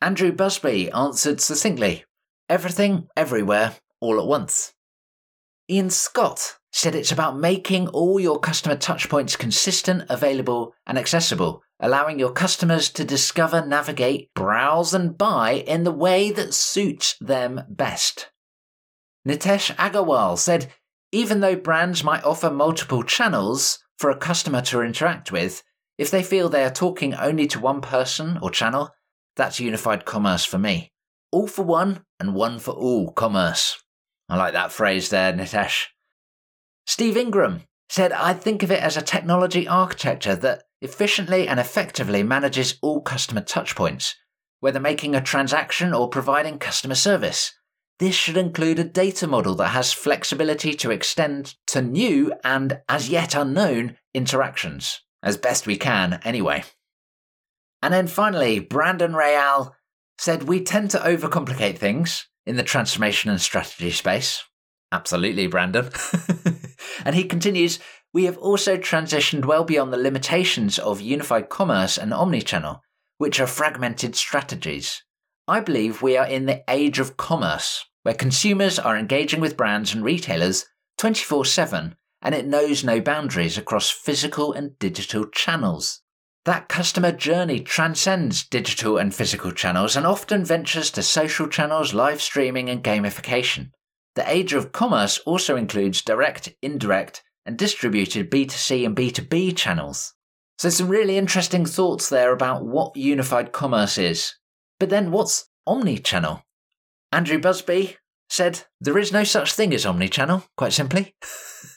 Andrew 0.00 0.32
Busby 0.32 0.90
answered 0.90 1.40
succinctly 1.40 2.04
everything, 2.48 3.08
everywhere, 3.16 3.76
all 4.00 4.20
at 4.20 4.26
once. 4.26 4.74
Ian 5.70 5.88
Scott 5.88 6.58
said 6.72 6.94
it's 6.94 7.12
about 7.12 7.38
making 7.38 7.88
all 7.88 8.20
your 8.20 8.38
customer 8.38 8.76
touchpoints 8.76 9.38
consistent, 9.38 10.04
available, 10.10 10.74
and 10.86 10.98
accessible, 10.98 11.62
allowing 11.80 12.18
your 12.18 12.32
customers 12.32 12.90
to 12.90 13.04
discover, 13.04 13.64
navigate, 13.64 14.28
browse, 14.34 14.92
and 14.92 15.16
buy 15.16 15.52
in 15.52 15.84
the 15.84 15.92
way 15.92 16.30
that 16.32 16.52
suits 16.52 17.16
them 17.20 17.62
best. 17.68 18.30
Nitesh 19.26 19.74
Agarwal 19.76 20.36
said 20.36 20.70
even 21.12 21.40
though 21.40 21.56
brands 21.56 22.02
might 22.02 22.24
offer 22.24 22.50
multiple 22.50 23.04
channels 23.04 23.78
for 24.04 24.10
a 24.10 24.16
customer 24.18 24.60
to 24.60 24.82
interact 24.82 25.32
with, 25.32 25.62
if 25.96 26.10
they 26.10 26.22
feel 26.22 26.50
they 26.50 26.62
are 26.62 26.70
talking 26.70 27.14
only 27.14 27.46
to 27.46 27.58
one 27.58 27.80
person 27.80 28.38
or 28.42 28.50
channel, 28.50 28.90
that's 29.34 29.60
unified 29.60 30.04
commerce 30.04 30.44
for 30.44 30.58
me. 30.58 30.92
All 31.32 31.46
for 31.46 31.62
one 31.62 32.04
and 32.20 32.34
one 32.34 32.58
for 32.58 32.72
all 32.72 33.12
commerce. 33.12 33.82
I 34.28 34.36
like 34.36 34.52
that 34.52 34.72
phrase 34.72 35.08
there, 35.08 35.32
Nitesh. 35.32 35.86
Steve 36.86 37.16
Ingram 37.16 37.62
said, 37.88 38.12
I 38.12 38.34
think 38.34 38.62
of 38.62 38.70
it 38.70 38.82
as 38.82 38.98
a 38.98 39.00
technology 39.00 39.66
architecture 39.66 40.36
that 40.36 40.64
efficiently 40.82 41.48
and 41.48 41.58
effectively 41.58 42.22
manages 42.22 42.76
all 42.82 43.00
customer 43.00 43.40
touchpoints, 43.40 44.12
whether 44.60 44.80
making 44.80 45.14
a 45.14 45.22
transaction 45.22 45.94
or 45.94 46.10
providing 46.10 46.58
customer 46.58 46.94
service. 46.94 47.54
This 48.04 48.14
should 48.14 48.36
include 48.36 48.78
a 48.78 48.84
data 48.84 49.26
model 49.26 49.54
that 49.54 49.68
has 49.68 49.94
flexibility 49.94 50.74
to 50.74 50.90
extend 50.90 51.54
to 51.68 51.80
new 51.80 52.34
and 52.44 52.82
as 52.86 53.08
yet 53.08 53.34
unknown 53.34 53.96
interactions, 54.12 55.00
as 55.22 55.38
best 55.38 55.66
we 55.66 55.78
can 55.78 56.20
anyway. 56.22 56.64
And 57.80 57.94
then 57.94 58.06
finally, 58.06 58.60
Brandon 58.60 59.14
Rael 59.14 59.74
said 60.18 60.42
we 60.42 60.62
tend 60.62 60.90
to 60.90 60.98
overcomplicate 60.98 61.78
things 61.78 62.28
in 62.44 62.56
the 62.56 62.62
transformation 62.62 63.30
and 63.30 63.40
strategy 63.40 63.90
space. 63.90 64.44
Absolutely, 64.92 65.46
Brandon. 65.46 65.88
and 67.06 67.14
he 67.14 67.24
continues, 67.24 67.78
we 68.12 68.24
have 68.24 68.36
also 68.36 68.76
transitioned 68.76 69.46
well 69.46 69.64
beyond 69.64 69.94
the 69.94 69.96
limitations 69.96 70.78
of 70.78 71.00
unified 71.00 71.48
commerce 71.48 71.96
and 71.96 72.12
omnichannel, 72.12 72.80
which 73.16 73.40
are 73.40 73.46
fragmented 73.46 74.14
strategies. 74.14 75.02
I 75.48 75.60
believe 75.60 76.02
we 76.02 76.18
are 76.18 76.26
in 76.26 76.44
the 76.44 76.62
age 76.68 76.98
of 76.98 77.16
commerce, 77.16 77.86
where 78.04 78.14
consumers 78.14 78.78
are 78.78 78.96
engaging 78.96 79.40
with 79.40 79.56
brands 79.56 79.92
and 79.92 80.04
retailers 80.04 80.64
24 80.98 81.44
7 81.44 81.96
and 82.22 82.34
it 82.34 82.46
knows 82.46 82.82
no 82.82 83.00
boundaries 83.00 83.58
across 83.58 83.90
physical 83.90 84.52
and 84.52 84.78
digital 84.78 85.26
channels. 85.26 86.00
That 86.46 86.68
customer 86.68 87.12
journey 87.12 87.60
transcends 87.60 88.46
digital 88.46 88.96
and 88.98 89.14
physical 89.14 89.50
channels 89.50 89.96
and 89.96 90.06
often 90.06 90.44
ventures 90.44 90.90
to 90.92 91.02
social 91.02 91.48
channels, 91.48 91.92
live 91.92 92.22
streaming, 92.22 92.70
and 92.70 92.82
gamification. 92.82 93.70
The 94.14 94.30
age 94.30 94.52
of 94.52 94.72
commerce 94.72 95.18
also 95.18 95.56
includes 95.56 96.02
direct, 96.02 96.50
indirect, 96.62 97.22
and 97.46 97.58
distributed 97.58 98.30
B2C 98.30 98.86
and 98.86 98.96
B2B 98.96 99.56
channels. 99.56 100.14
So, 100.58 100.68
some 100.68 100.88
really 100.88 101.18
interesting 101.18 101.66
thoughts 101.66 102.08
there 102.08 102.32
about 102.32 102.64
what 102.64 102.96
unified 102.96 103.52
commerce 103.52 103.98
is. 103.98 104.34
But 104.78 104.90
then 104.90 105.10
what's 105.10 105.46
omni-channel? 105.66 106.43
Andrew 107.14 107.38
Busby 107.38 107.96
said 108.28 108.64
there 108.80 108.98
is 108.98 109.12
no 109.12 109.22
such 109.22 109.52
thing 109.52 109.72
as 109.72 109.86
omni-channel, 109.86 110.44
quite 110.56 110.72
simply. 110.72 111.14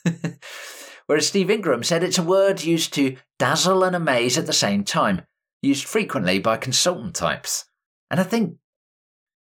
Whereas 1.06 1.28
Steve 1.28 1.48
Ingram 1.48 1.84
said 1.84 2.02
it's 2.02 2.18
a 2.18 2.24
word 2.24 2.64
used 2.64 2.92
to 2.94 3.16
dazzle 3.38 3.84
and 3.84 3.94
amaze 3.94 4.36
at 4.36 4.46
the 4.46 4.52
same 4.52 4.82
time, 4.82 5.22
used 5.62 5.84
frequently 5.84 6.40
by 6.40 6.56
consultant 6.56 7.14
types. 7.14 7.66
And 8.10 8.18
I 8.18 8.24
think 8.24 8.56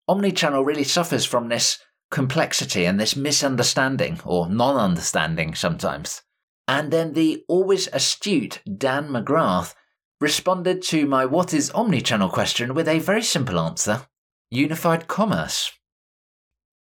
omni-channel 0.10 0.66
really 0.66 0.84
suffers 0.84 1.24
from 1.24 1.48
this 1.48 1.80
complexity 2.12 2.84
and 2.84 3.00
this 3.00 3.16
misunderstanding, 3.16 4.20
or 4.26 4.50
non 4.50 4.76
understanding 4.76 5.56
sometimes. 5.56 6.22
And 6.68 6.92
then 6.92 7.14
the 7.14 7.46
always 7.48 7.88
astute 7.94 8.60
Dan 8.66 9.08
McGrath 9.08 9.74
responded 10.20 10.82
to 10.82 11.06
my 11.06 11.26
what 11.26 11.54
is 11.54 11.70
omnichannel 11.70 12.34
question 12.34 12.74
with 12.74 12.90
a 12.90 13.00
very 13.00 13.24
simple 13.24 13.58
answer 13.58 14.06
unified 14.50 15.08
commerce. 15.08 15.72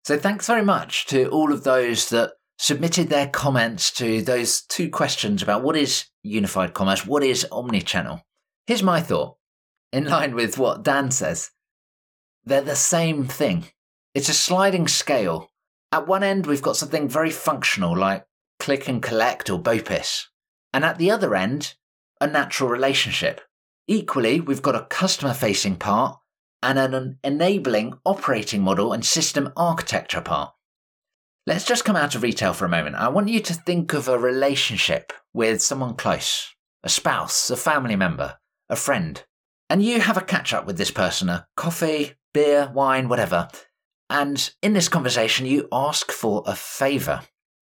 So 0.05 0.17
thanks 0.17 0.47
very 0.47 0.63
much 0.63 1.05
to 1.07 1.27
all 1.29 1.51
of 1.51 1.63
those 1.63 2.09
that 2.09 2.33
submitted 2.57 3.09
their 3.09 3.27
comments 3.27 3.91
to 3.93 4.21
those 4.21 4.61
two 4.61 4.89
questions 4.89 5.41
about 5.41 5.63
what 5.63 5.77
is 5.77 6.05
unified 6.23 6.73
commerce, 6.73 7.05
what 7.05 7.23
is 7.23 7.45
omnichannel. 7.51 8.21
Here's 8.67 8.83
my 8.83 9.01
thought, 9.01 9.37
in 9.91 10.05
line 10.05 10.35
with 10.35 10.57
what 10.57 10.83
Dan 10.83 11.11
says. 11.11 11.51
They're 12.43 12.61
the 12.61 12.75
same 12.75 13.25
thing. 13.25 13.65
It's 14.13 14.29
a 14.29 14.33
sliding 14.33 14.87
scale. 14.87 15.49
At 15.91 16.07
one 16.07 16.23
end, 16.23 16.45
we've 16.45 16.61
got 16.61 16.77
something 16.77 17.07
very 17.07 17.29
functional 17.31 17.97
like 17.97 18.25
click 18.59 18.87
and 18.87 19.01
collect 19.01 19.49
or 19.49 19.61
BOPIS. 19.61 20.25
And 20.73 20.83
at 20.83 20.97
the 20.97 21.11
other 21.11 21.35
end, 21.35 21.75
a 22.21 22.27
natural 22.27 22.69
relationship. 22.69 23.41
Equally, 23.87 24.39
we've 24.39 24.61
got 24.61 24.75
a 24.75 24.85
customer 24.89 25.33
facing 25.33 25.77
part 25.77 26.19
and 26.61 26.77
an 26.77 27.19
enabling 27.23 27.93
operating 28.05 28.61
model 28.61 28.93
and 28.93 29.05
system 29.05 29.51
architecture 29.55 30.21
part. 30.21 30.53
Let's 31.47 31.65
just 31.65 31.85
come 31.85 31.95
out 31.95 32.15
of 32.15 32.21
retail 32.21 32.53
for 32.53 32.65
a 32.65 32.69
moment. 32.69 32.95
I 32.95 33.07
want 33.07 33.29
you 33.29 33.39
to 33.39 33.53
think 33.53 33.93
of 33.93 34.07
a 34.07 34.19
relationship 34.19 35.13
with 35.33 35.61
someone 35.61 35.95
close, 35.95 36.53
a 36.83 36.89
spouse, 36.89 37.49
a 37.49 37.57
family 37.57 37.95
member, 37.95 38.37
a 38.69 38.75
friend, 38.75 39.23
and 39.69 39.83
you 39.83 39.99
have 40.01 40.17
a 40.17 40.21
catch 40.21 40.53
up 40.53 40.65
with 40.65 40.77
this 40.77 40.91
person, 40.91 41.29
a 41.29 41.47
coffee, 41.55 42.13
beer, 42.33 42.71
wine, 42.73 43.09
whatever. 43.09 43.47
And 44.09 44.51
in 44.61 44.73
this 44.73 44.89
conversation, 44.89 45.45
you 45.45 45.67
ask 45.71 46.11
for 46.11 46.43
a 46.45 46.55
favour, 46.55 47.21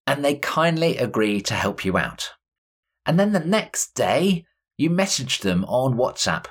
and 0.08 0.24
they 0.24 0.36
kindly 0.36 0.98
agree 0.98 1.42
to 1.42 1.54
help 1.54 1.84
you 1.84 1.98
out. 1.98 2.32
And 3.06 3.20
then 3.20 3.34
the 3.34 3.40
next 3.40 3.94
day, 3.94 4.46
you 4.78 4.90
message 4.90 5.40
them 5.40 5.66
on 5.66 5.96
WhatsApp, 5.96 6.46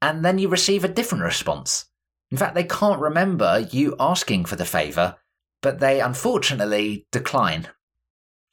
and 0.00 0.24
then 0.24 0.38
you 0.38 0.48
receive 0.48 0.84
a 0.84 0.88
different 0.88 1.24
response. 1.24 1.86
In 2.30 2.36
fact, 2.36 2.54
they 2.54 2.64
can't 2.64 3.00
remember 3.00 3.66
you 3.70 3.96
asking 3.98 4.44
for 4.44 4.56
the 4.56 4.64
favour, 4.64 5.16
but 5.62 5.80
they 5.80 6.00
unfortunately 6.00 7.06
decline. 7.10 7.68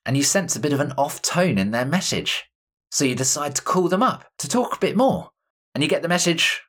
And 0.05 0.15
you 0.15 0.24
sense 0.24 0.55
a 0.55 0.60
bit 0.60 0.74
of 0.74 0.79
an 0.79 0.94
off 0.98 1.22
tone 1.22 1.58
in 1.58 1.72
their 1.72 1.86
message. 1.86 2.46
So 2.91 3.05
you 3.05 3.15
decide 3.15 3.55
to 3.55 3.62
call 3.62 3.89
them 3.89 4.03
up 4.03 4.25
to 4.38 4.48
talk 4.48 4.75
a 4.75 4.79
bit 4.79 4.96
more. 4.96 5.32
And 5.74 5.84
you 5.84 5.89
get 5.89 6.01
the 6.01 6.08
message 6.08 6.62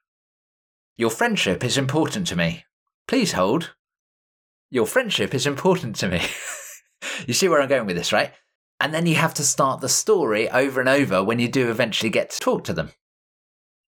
Your 0.97 1.11
friendship 1.11 1.63
is 1.63 1.79
important 1.79 2.27
to 2.29 2.37
me. 2.37 2.65
Please 3.07 3.33
hold. 3.33 3.75
Your 4.71 4.87
friendship 4.87 5.35
is 5.35 5.47
important 5.47 5.95
to 5.97 6.09
me. 6.09 6.23
you 7.27 7.35
see 7.35 7.49
where 7.49 7.61
I'm 7.61 7.69
going 7.69 7.87
with 7.87 7.97
this, 7.97 8.13
right? 8.13 8.33
And 8.81 8.93
then 8.93 9.07
you 9.07 9.15
have 9.15 9.35
to 9.35 9.45
start 9.45 9.81
the 9.81 9.89
story 9.89 10.51
over 10.51 10.81
and 10.81 10.89
over 10.89 11.23
when 11.23 11.39
you 11.39 11.49
do 11.49 11.71
eventually 11.71 12.11
get 12.11 12.31
to 12.31 12.41
talk 12.41 12.65
to 12.65 12.73
them. 12.73 12.91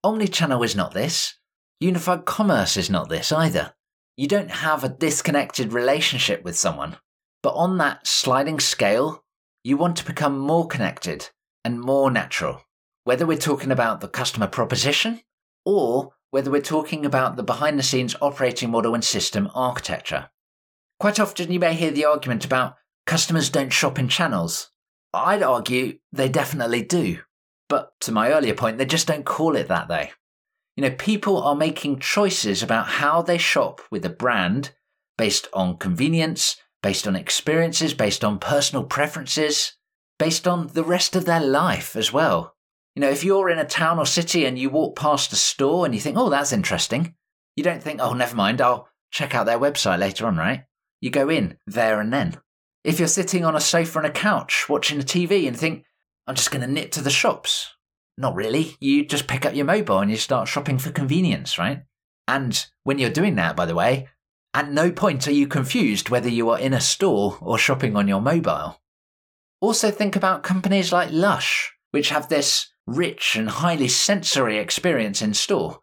Omnichannel 0.05 0.63
is 0.63 0.75
not 0.75 0.93
this. 0.93 1.35
Unified 1.81 2.25
commerce 2.25 2.75
is 2.75 2.89
not 2.89 3.07
this 3.07 3.31
either. 3.31 3.73
You 4.17 4.27
don't 4.27 4.51
have 4.51 4.83
a 4.83 4.89
disconnected 4.89 5.71
relationship 5.71 6.43
with 6.43 6.57
someone. 6.57 6.97
But 7.41 7.53
on 7.53 7.77
that 7.77 8.05
sliding 8.05 8.59
scale, 8.59 9.23
you 9.63 9.77
want 9.77 9.95
to 9.97 10.05
become 10.05 10.37
more 10.37 10.67
connected 10.67 11.29
and 11.63 11.79
more 11.79 12.11
natural. 12.11 12.63
Whether 13.05 13.25
we're 13.25 13.37
talking 13.37 13.71
about 13.71 14.01
the 14.01 14.09
customer 14.09 14.47
proposition 14.47 15.21
or 15.63 16.11
whether 16.31 16.51
we're 16.51 16.61
talking 16.61 17.05
about 17.05 17.37
the 17.37 17.43
behind 17.43 17.79
the 17.79 17.83
scenes 17.83 18.15
operating 18.21 18.71
model 18.71 18.93
and 18.93 19.03
system 19.03 19.49
architecture. 19.55 20.29
Quite 20.99 21.17
often 21.17 21.49
you 21.49 21.61
may 21.61 21.75
hear 21.75 21.91
the 21.91 22.03
argument 22.03 22.43
about 22.43 22.75
customers 23.05 23.49
don't 23.49 23.71
shop 23.71 23.97
in 23.97 24.09
channels. 24.09 24.69
I'd 25.13 25.41
argue 25.41 25.99
they 26.11 26.27
definitely 26.27 26.83
do. 26.83 27.19
But 27.69 27.93
to 28.01 28.11
my 28.11 28.31
earlier 28.31 28.53
point, 28.53 28.77
they 28.77 28.85
just 28.85 29.07
don't 29.07 29.25
call 29.25 29.55
it 29.55 29.69
that 29.69 29.87
though. 29.87 30.07
You 30.79 30.89
know, 30.89 30.95
people 30.95 31.43
are 31.43 31.57
making 31.57 31.99
choices 31.99 32.63
about 32.63 32.87
how 32.87 33.21
they 33.21 33.37
shop 33.37 33.81
with 33.91 34.05
a 34.05 34.09
brand 34.09 34.73
based 35.17 35.49
on 35.51 35.75
convenience, 35.75 36.55
based 36.81 37.05
on 37.05 37.17
experiences, 37.17 37.93
based 37.93 38.23
on 38.23 38.39
personal 38.39 38.85
preferences, 38.85 39.73
based 40.17 40.47
on 40.47 40.67
the 40.67 40.85
rest 40.85 41.17
of 41.17 41.25
their 41.25 41.41
life 41.41 41.97
as 41.97 42.13
well. 42.13 42.55
You 42.95 43.01
know, 43.01 43.09
if 43.09 43.25
you're 43.25 43.49
in 43.49 43.59
a 43.59 43.65
town 43.65 43.99
or 43.99 44.05
city 44.05 44.45
and 44.45 44.57
you 44.57 44.69
walk 44.69 44.95
past 44.95 45.33
a 45.33 45.35
store 45.35 45.83
and 45.83 45.93
you 45.93 45.99
think, 45.99 46.15
oh, 46.17 46.29
that's 46.29 46.53
interesting, 46.53 47.13
you 47.57 47.63
don't 47.65 47.83
think, 47.83 47.99
oh, 48.01 48.13
never 48.13 48.37
mind, 48.37 48.61
I'll 48.61 48.87
check 49.11 49.35
out 49.35 49.47
their 49.47 49.59
website 49.59 49.99
later 49.99 50.27
on, 50.27 50.37
right? 50.37 50.63
You 51.01 51.09
go 51.09 51.27
in 51.27 51.57
there 51.67 51.99
and 51.99 52.13
then. 52.13 52.37
If 52.85 52.99
you're 52.99 53.09
sitting 53.09 53.43
on 53.43 53.53
a 53.53 53.59
sofa 53.59 53.99
on 53.99 54.05
a 54.05 54.11
couch 54.11 54.69
watching 54.69 55.01
a 55.01 55.03
TV 55.03 55.45
and 55.45 55.57
think, 55.59 55.83
I'm 56.25 56.35
just 56.35 56.51
going 56.51 56.61
to 56.61 56.71
nip 56.71 56.91
to 56.91 57.01
the 57.01 57.09
shops. 57.09 57.75
Not 58.19 58.35
really. 58.35 58.75
You 58.81 59.05
just 59.05 59.27
pick 59.27 59.45
up 59.45 59.55
your 59.55 59.63
mobile 59.63 59.99
and 59.99 60.11
you 60.11 60.17
start 60.17 60.49
shopping 60.49 60.77
for 60.77 60.91
convenience, 60.91 61.57
right? 61.57 61.83
And 62.27 62.65
when 62.83 62.99
you're 62.99 63.09
doing 63.09 63.35
that, 63.35 63.55
by 63.55 63.65
the 63.65 63.73
way, 63.73 64.09
at 64.53 64.69
no 64.69 64.91
point 64.91 65.25
are 65.29 65.31
you 65.31 65.47
confused 65.47 66.09
whether 66.09 66.27
you 66.27 66.49
are 66.49 66.59
in 66.59 66.73
a 66.73 66.81
store 66.81 67.37
or 67.39 67.57
shopping 67.57 67.95
on 67.95 68.09
your 68.09 68.19
mobile. 68.19 68.81
Also, 69.61 69.89
think 69.89 70.17
about 70.17 70.43
companies 70.43 70.91
like 70.91 71.13
Lush, 71.13 71.71
which 71.91 72.09
have 72.09 72.27
this 72.27 72.67
rich 72.85 73.37
and 73.37 73.49
highly 73.49 73.87
sensory 73.87 74.57
experience 74.57 75.21
in 75.21 75.33
store. 75.33 75.79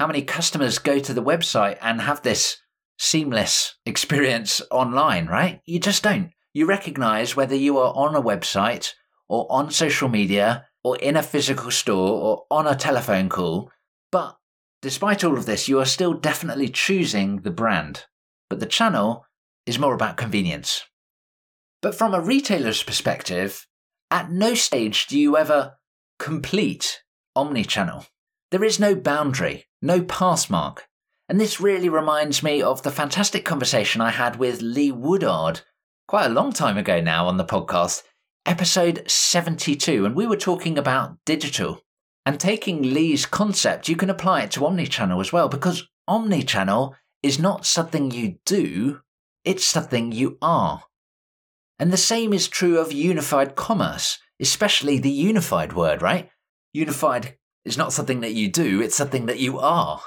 How 0.00 0.08
many 0.08 0.22
customers 0.22 0.80
go 0.80 0.98
to 0.98 1.14
the 1.14 1.22
website 1.22 1.78
and 1.80 2.00
have 2.00 2.22
this 2.22 2.56
seamless 2.98 3.76
experience 3.86 4.60
online, 4.72 5.26
right? 5.26 5.60
You 5.64 5.78
just 5.78 6.02
don't. 6.02 6.32
You 6.52 6.66
recognize 6.66 7.36
whether 7.36 7.54
you 7.54 7.78
are 7.78 7.94
on 7.94 8.16
a 8.16 8.22
website 8.22 8.94
or 9.28 9.46
on 9.48 9.70
social 9.70 10.08
media 10.08 10.67
or 10.84 10.96
in 10.98 11.16
a 11.16 11.22
physical 11.22 11.70
store 11.70 12.20
or 12.20 12.46
on 12.50 12.66
a 12.66 12.76
telephone 12.76 13.28
call. 13.28 13.70
But 14.10 14.36
despite 14.82 15.24
all 15.24 15.36
of 15.36 15.46
this, 15.46 15.68
you 15.68 15.78
are 15.80 15.84
still 15.84 16.14
definitely 16.14 16.68
choosing 16.68 17.42
the 17.42 17.50
brand. 17.50 18.04
But 18.48 18.60
the 18.60 18.66
channel 18.66 19.26
is 19.66 19.78
more 19.78 19.94
about 19.94 20.16
convenience. 20.16 20.84
But 21.82 21.94
from 21.94 22.14
a 22.14 22.20
retailer's 22.20 22.82
perspective, 22.82 23.66
at 24.10 24.30
no 24.30 24.54
stage 24.54 25.06
do 25.06 25.18
you 25.18 25.36
ever 25.36 25.76
complete 26.18 27.02
omni-channel. 27.36 28.06
There 28.50 28.64
is 28.64 28.80
no 28.80 28.94
boundary, 28.94 29.66
no 29.82 30.02
pass 30.02 30.48
mark. 30.48 30.88
And 31.28 31.38
this 31.38 31.60
really 31.60 31.88
reminds 31.88 32.42
me 32.42 32.62
of 32.62 32.82
the 32.82 32.90
fantastic 32.90 33.44
conversation 33.44 34.00
I 34.00 34.10
had 34.10 34.36
with 34.36 34.62
Lee 34.62 34.90
Woodard 34.90 35.60
quite 36.08 36.26
a 36.26 36.30
long 36.30 36.52
time 36.52 36.78
ago 36.78 37.00
now 37.00 37.28
on 37.28 37.36
the 37.36 37.44
podcast, 37.44 38.02
episode 38.48 39.02
72, 39.06 40.06
and 40.06 40.16
we 40.16 40.26
were 40.26 40.34
talking 40.34 40.78
about 40.78 41.18
digital. 41.26 41.82
And 42.24 42.40
taking 42.40 42.80
Lee's 42.82 43.26
concept, 43.26 43.90
you 43.90 43.96
can 43.96 44.08
apply 44.08 44.40
it 44.42 44.50
to 44.52 44.60
omnichannel 44.60 45.20
as 45.20 45.34
well, 45.34 45.50
because 45.50 45.86
omnichannel 46.08 46.94
is 47.22 47.38
not 47.38 47.66
something 47.66 48.10
you 48.10 48.38
do, 48.46 49.00
it's 49.44 49.66
something 49.66 50.12
you 50.12 50.38
are. 50.40 50.84
And 51.78 51.92
the 51.92 51.98
same 51.98 52.32
is 52.32 52.48
true 52.48 52.78
of 52.78 52.90
unified 52.90 53.54
commerce, 53.54 54.18
especially 54.40 54.98
the 54.98 55.10
unified 55.10 55.74
word, 55.74 56.00
right? 56.00 56.30
Unified 56.72 57.36
is 57.66 57.76
not 57.76 57.92
something 57.92 58.20
that 58.20 58.32
you 58.32 58.48
do, 58.48 58.80
it's 58.80 58.96
something 58.96 59.26
that 59.26 59.38
you 59.38 59.58
are. 59.58 60.00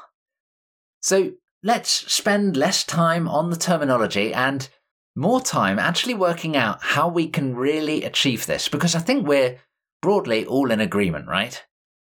So 0.99 1.33
let's 1.61 1.91
spend 2.11 2.57
less 2.57 2.83
time 2.83 3.27
on 3.27 3.51
the 3.51 3.55
terminology 3.55 4.33
and 4.33 4.67
more 5.15 5.41
time 5.41 5.77
actually 5.77 6.13
working 6.13 6.55
out 6.55 6.81
how 6.81 7.07
we 7.07 7.27
can 7.27 7.55
really 7.55 8.03
achieve 8.03 8.45
this 8.45 8.67
because 8.67 8.95
I 8.95 8.99
think 8.99 9.27
we're 9.27 9.57
broadly 10.01 10.45
all 10.45 10.71
in 10.71 10.79
agreement, 10.79 11.27
right? 11.27 11.61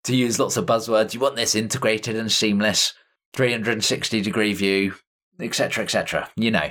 To 0.06 0.16
use 0.16 0.40
lots 0.40 0.58
of 0.58 0.66
buzzwords, 0.66 1.14
you 1.14 1.20
want 1.20 1.36
this 1.36 1.56
integrated 1.56 2.16
and 2.16 2.32
seamless, 2.32 2.94
360 3.34 4.22
degree 4.22 4.54
view, 4.54 4.96
etc., 5.40 5.84
etc. 5.84 6.30
You 6.36 6.52
know. 6.52 6.70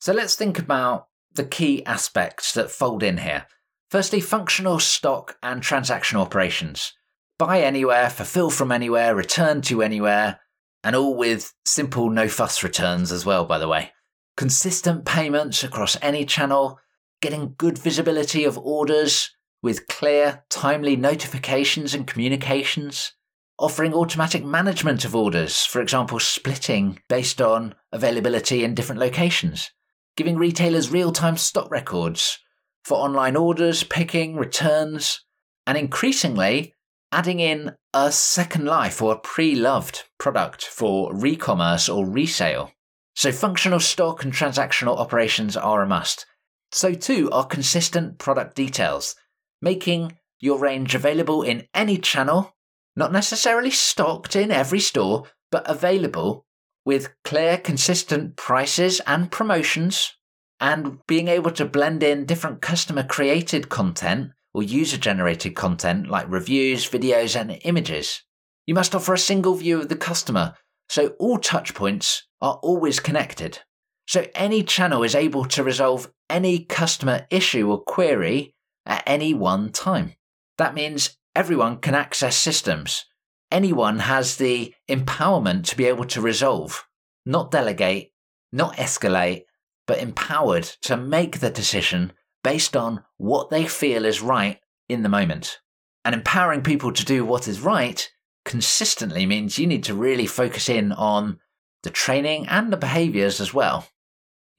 So 0.00 0.12
let's 0.12 0.34
think 0.34 0.58
about 0.58 1.06
the 1.32 1.44
key 1.44 1.84
aspects 1.86 2.52
that 2.54 2.70
fold 2.70 3.02
in 3.02 3.18
here. 3.18 3.46
Firstly, 3.90 4.20
functional 4.20 4.78
stock 4.78 5.36
and 5.42 5.62
transactional 5.62 6.20
operations. 6.22 6.92
Buy 7.38 7.62
anywhere, 7.62 8.10
fulfill 8.10 8.50
from 8.50 8.72
anywhere, 8.72 9.14
return 9.14 9.62
to 9.62 9.82
anywhere, 9.82 10.40
and 10.84 10.96
all 10.96 11.16
with 11.16 11.52
simple 11.64 12.10
no 12.10 12.28
fuss 12.28 12.62
returns 12.62 13.12
as 13.12 13.26
well, 13.26 13.44
by 13.44 13.58
the 13.58 13.68
way 13.68 13.92
consistent 14.36 15.04
payments 15.04 15.62
across 15.62 15.96
any 16.02 16.24
channel, 16.24 16.78
getting 17.20 17.54
good 17.58 17.78
visibility 17.78 18.44
of 18.44 18.58
orders 18.58 19.30
with 19.62 19.86
clear, 19.86 20.44
timely 20.50 20.96
notifications 20.96 21.94
and 21.94 22.06
communications, 22.06 23.12
offering 23.58 23.94
automatic 23.94 24.44
management 24.44 25.04
of 25.04 25.14
orders, 25.14 25.64
for 25.64 25.80
example, 25.80 26.18
splitting 26.18 26.98
based 27.08 27.40
on 27.40 27.74
availability 27.92 28.64
in 28.64 28.74
different 28.74 29.00
locations, 29.00 29.70
giving 30.16 30.36
retailers 30.36 30.90
real 30.90 31.12
time 31.12 31.36
stock 31.36 31.70
records 31.70 32.38
for 32.84 32.98
online 32.98 33.36
orders, 33.36 33.84
picking, 33.84 34.36
returns, 34.36 35.24
and 35.66 35.78
increasingly 35.78 36.74
adding 37.12 37.38
in 37.38 37.72
a 37.94 38.10
second 38.10 38.64
life 38.64 39.00
or 39.02 39.12
a 39.12 39.18
pre 39.18 39.54
loved 39.54 40.04
product 40.18 40.64
for 40.64 41.14
re 41.14 41.36
commerce 41.36 41.88
or 41.88 42.06
resale. 42.06 42.72
So 43.14 43.30
functional 43.32 43.80
stock 43.80 44.24
and 44.24 44.32
transactional 44.32 44.98
operations 44.98 45.56
are 45.56 45.82
a 45.82 45.86
must. 45.86 46.26
So 46.72 46.94
too 46.94 47.30
are 47.30 47.44
consistent 47.44 48.18
product 48.18 48.56
details, 48.56 49.14
making 49.60 50.16
your 50.40 50.58
range 50.58 50.94
available 50.94 51.42
in 51.42 51.68
any 51.74 51.98
channel, 51.98 52.56
not 52.96 53.12
necessarily 53.12 53.70
stocked 53.70 54.34
in 54.34 54.50
every 54.50 54.80
store, 54.80 55.24
but 55.50 55.68
available 55.68 56.46
with 56.84 57.10
clear, 57.22 57.58
consistent 57.58 58.36
prices 58.36 59.00
and 59.06 59.30
promotions, 59.30 60.14
and 60.58 60.98
being 61.06 61.28
able 61.28 61.50
to 61.52 61.64
blend 61.64 62.02
in 62.02 62.24
different 62.24 62.60
customer 62.60 63.04
created 63.04 63.68
content 63.68 64.30
or 64.54 64.62
user 64.62 64.96
generated 64.96 65.54
content 65.54 66.08
like 66.08 66.26
reviews, 66.28 66.88
videos, 66.88 67.38
and 67.38 67.58
images. 67.64 68.22
You 68.66 68.74
must 68.74 68.94
offer 68.94 69.14
a 69.14 69.18
single 69.18 69.54
view 69.54 69.80
of 69.80 69.88
the 69.88 69.96
customer 69.96 70.54
so 70.88 71.14
all 71.18 71.38
touchpoints 71.38 72.22
are 72.42 72.58
always 72.62 73.00
connected. 73.00 73.60
So 74.06 74.26
any 74.34 74.62
channel 74.62 75.04
is 75.04 75.14
able 75.14 75.46
to 75.46 75.62
resolve 75.62 76.10
any 76.28 76.64
customer 76.64 77.26
issue 77.30 77.70
or 77.70 77.80
query 77.80 78.54
at 78.84 79.04
any 79.06 79.32
one 79.32 79.70
time. 79.70 80.14
That 80.58 80.74
means 80.74 81.16
everyone 81.34 81.78
can 81.78 81.94
access 81.94 82.36
systems. 82.36 83.06
Anyone 83.50 84.00
has 84.00 84.36
the 84.36 84.74
empowerment 84.90 85.66
to 85.66 85.76
be 85.76 85.84
able 85.84 86.04
to 86.06 86.20
resolve, 86.20 86.86
not 87.24 87.50
delegate, 87.50 88.12
not 88.52 88.76
escalate, 88.76 89.44
but 89.86 89.98
empowered 89.98 90.64
to 90.82 90.96
make 90.96 91.38
the 91.38 91.50
decision 91.50 92.12
based 92.42 92.76
on 92.76 93.04
what 93.18 93.50
they 93.50 93.66
feel 93.66 94.04
is 94.04 94.20
right 94.20 94.58
in 94.88 95.02
the 95.02 95.08
moment. 95.08 95.58
And 96.04 96.14
empowering 96.14 96.62
people 96.62 96.92
to 96.92 97.04
do 97.04 97.24
what 97.24 97.46
is 97.46 97.60
right 97.60 98.10
consistently 98.44 99.24
means 99.26 99.58
you 99.58 99.66
need 99.66 99.84
to 99.84 99.94
really 99.94 100.26
focus 100.26 100.68
in 100.68 100.90
on 100.92 101.38
the 101.82 101.90
training 101.90 102.46
and 102.48 102.72
the 102.72 102.76
behaviors 102.76 103.40
as 103.40 103.52
well. 103.52 103.88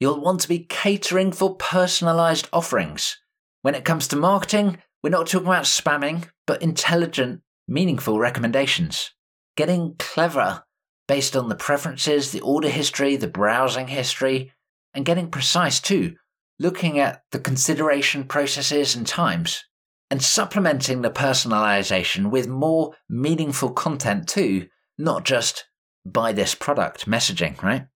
You'll 0.00 0.20
want 0.20 0.40
to 0.40 0.48
be 0.48 0.66
catering 0.68 1.32
for 1.32 1.56
personalized 1.56 2.48
offerings. 2.52 3.18
When 3.62 3.74
it 3.74 3.84
comes 3.84 4.08
to 4.08 4.16
marketing, 4.16 4.78
we're 5.02 5.10
not 5.10 5.26
talking 5.26 5.46
about 5.46 5.64
spamming, 5.64 6.28
but 6.46 6.62
intelligent, 6.62 7.40
meaningful 7.68 8.18
recommendations. 8.18 9.12
Getting 9.56 9.94
clever 9.98 10.64
based 11.06 11.36
on 11.36 11.48
the 11.48 11.54
preferences, 11.54 12.32
the 12.32 12.40
order 12.40 12.68
history, 12.68 13.16
the 13.16 13.28
browsing 13.28 13.88
history, 13.88 14.52
and 14.94 15.04
getting 15.04 15.30
precise 15.30 15.80
too, 15.80 16.14
looking 16.58 16.98
at 16.98 17.22
the 17.32 17.38
consideration 17.38 18.24
processes 18.24 18.96
and 18.96 19.06
times 19.06 19.64
and 20.10 20.22
supplementing 20.22 21.02
the 21.02 21.10
personalization 21.10 22.30
with 22.30 22.46
more 22.46 22.94
meaningful 23.08 23.70
content 23.70 24.28
too, 24.28 24.66
not 24.98 25.24
just 25.24 25.64
buy 26.04 26.32
this 26.32 26.54
product 26.54 27.06
messaging, 27.06 27.60
right? 27.62 27.86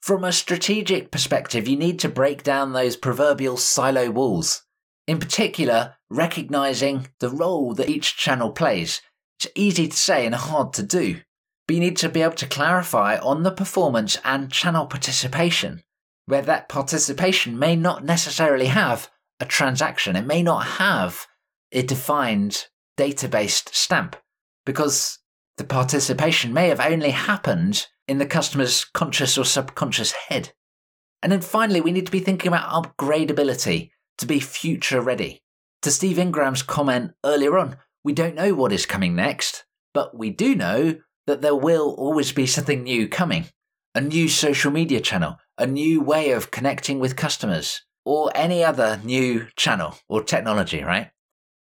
From 0.00 0.24
a 0.24 0.32
strategic 0.32 1.10
perspective, 1.10 1.66
you 1.66 1.76
need 1.76 1.98
to 2.00 2.08
break 2.08 2.42
down 2.42 2.72
those 2.72 2.96
proverbial 2.96 3.56
silo 3.56 4.10
walls. 4.10 4.62
In 5.06 5.18
particular, 5.18 5.96
recognizing 6.10 7.08
the 7.18 7.30
role 7.30 7.74
that 7.74 7.88
each 7.88 8.16
channel 8.16 8.50
plays. 8.50 9.00
It's 9.38 9.48
easy 9.54 9.88
to 9.88 9.96
say 9.96 10.26
and 10.26 10.34
hard 10.34 10.72
to 10.74 10.82
do, 10.82 11.20
but 11.66 11.74
you 11.74 11.80
need 11.80 11.96
to 11.98 12.08
be 12.08 12.22
able 12.22 12.34
to 12.34 12.46
clarify 12.46 13.18
on 13.18 13.42
the 13.42 13.50
performance 13.50 14.18
and 14.24 14.52
channel 14.52 14.86
participation, 14.86 15.82
where 16.26 16.42
that 16.42 16.68
participation 16.68 17.58
may 17.58 17.76
not 17.76 18.04
necessarily 18.04 18.66
have 18.66 19.10
a 19.40 19.44
transaction. 19.44 20.16
It 20.16 20.26
may 20.26 20.42
not 20.42 20.64
have 20.64 21.26
a 21.72 21.82
defined 21.82 22.66
data-based 22.96 23.74
stamp 23.74 24.16
because 24.66 25.20
the 25.58 25.64
participation 25.64 26.52
may 26.52 26.68
have 26.68 26.80
only 26.80 27.10
happened 27.10 27.86
in 28.06 28.18
the 28.18 28.26
customer's 28.26 28.84
conscious 28.84 29.36
or 29.36 29.44
subconscious 29.44 30.12
head. 30.12 30.52
And 31.22 31.30
then 31.30 31.40
finally, 31.40 31.80
we 31.80 31.92
need 31.92 32.06
to 32.06 32.12
be 32.12 32.20
thinking 32.20 32.48
about 32.48 32.70
upgradability 32.70 33.90
to 34.18 34.26
be 34.26 34.40
future 34.40 35.00
ready. 35.00 35.42
To 35.82 35.90
Steve 35.90 36.18
Ingram's 36.18 36.62
comment 36.62 37.12
earlier 37.24 37.58
on, 37.58 37.76
we 38.02 38.12
don't 38.12 38.34
know 38.34 38.54
what 38.54 38.72
is 38.72 38.86
coming 38.86 39.14
next, 39.14 39.64
but 39.92 40.16
we 40.16 40.30
do 40.30 40.54
know 40.54 40.96
that 41.26 41.42
there 41.42 41.54
will 41.54 41.94
always 41.98 42.32
be 42.32 42.46
something 42.46 42.82
new 42.82 43.08
coming. 43.08 43.46
A 43.94 44.00
new 44.00 44.28
social 44.28 44.70
media 44.70 45.00
channel, 45.00 45.36
a 45.56 45.66
new 45.66 46.00
way 46.00 46.30
of 46.30 46.50
connecting 46.50 47.00
with 47.00 47.16
customers, 47.16 47.82
or 48.04 48.30
any 48.34 48.64
other 48.64 49.00
new 49.04 49.48
channel 49.56 49.96
or 50.08 50.22
technology, 50.22 50.82
right? 50.82 51.10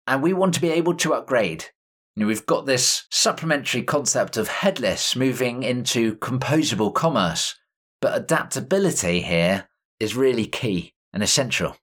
and 0.08 0.22
we 0.22 0.34
want 0.34 0.54
to 0.54 0.62
be 0.62 0.70
able 0.70 0.94
to 0.96 1.14
upgrade. 1.14 1.66
We've 2.16 2.46
got 2.46 2.66
this 2.66 3.06
supplementary 3.10 3.82
concept 3.82 4.38
of 4.38 4.48
headless 4.48 5.16
moving 5.16 5.64
into 5.64 6.16
composable 6.18 6.94
commerce, 6.94 7.56
but 8.02 8.16
adaptability 8.16 9.22
here 9.22 9.68
is 10.00 10.16
really 10.16 10.46
key 10.46 10.94
and 11.12 11.24
essential. 11.24 11.76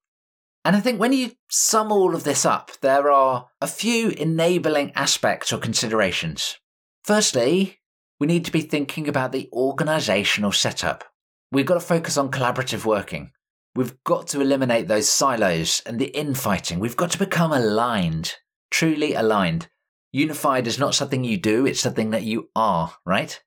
And 0.64 0.76
I 0.76 0.80
think 0.80 1.00
when 1.00 1.12
you 1.12 1.32
sum 1.48 1.90
all 1.90 2.14
of 2.14 2.24
this 2.24 2.44
up, 2.44 2.70
there 2.82 3.10
are 3.10 3.48
a 3.60 3.66
few 3.66 4.10
enabling 4.10 4.92
aspects 4.92 5.52
or 5.52 5.58
considerations. 5.58 6.58
Firstly, 7.02 7.78
we 8.20 8.26
need 8.26 8.44
to 8.44 8.52
be 8.52 8.60
thinking 8.60 9.08
about 9.08 9.32
the 9.32 9.48
organizational 9.52 10.52
setup. 10.52 11.04
We've 11.50 11.66
got 11.66 11.74
to 11.74 11.80
focus 11.80 12.18
on 12.18 12.30
collaborative 12.30 12.84
working. 12.84 13.32
We've 13.74 13.96
got 14.04 14.28
to 14.28 14.40
eliminate 14.40 14.86
those 14.86 15.08
silos 15.08 15.82
and 15.86 15.98
the 15.98 16.16
infighting. 16.16 16.78
We've 16.78 16.96
got 16.96 17.10
to 17.12 17.18
become 17.18 17.52
aligned, 17.52 18.34
truly 18.70 19.14
aligned. 19.14 19.69
Unified 20.12 20.66
is 20.66 20.78
not 20.78 20.94
something 20.94 21.24
you 21.24 21.36
do, 21.36 21.66
it's 21.66 21.80
something 21.80 22.10
that 22.10 22.24
you 22.24 22.50
are, 22.56 22.94
right? 23.06 23.42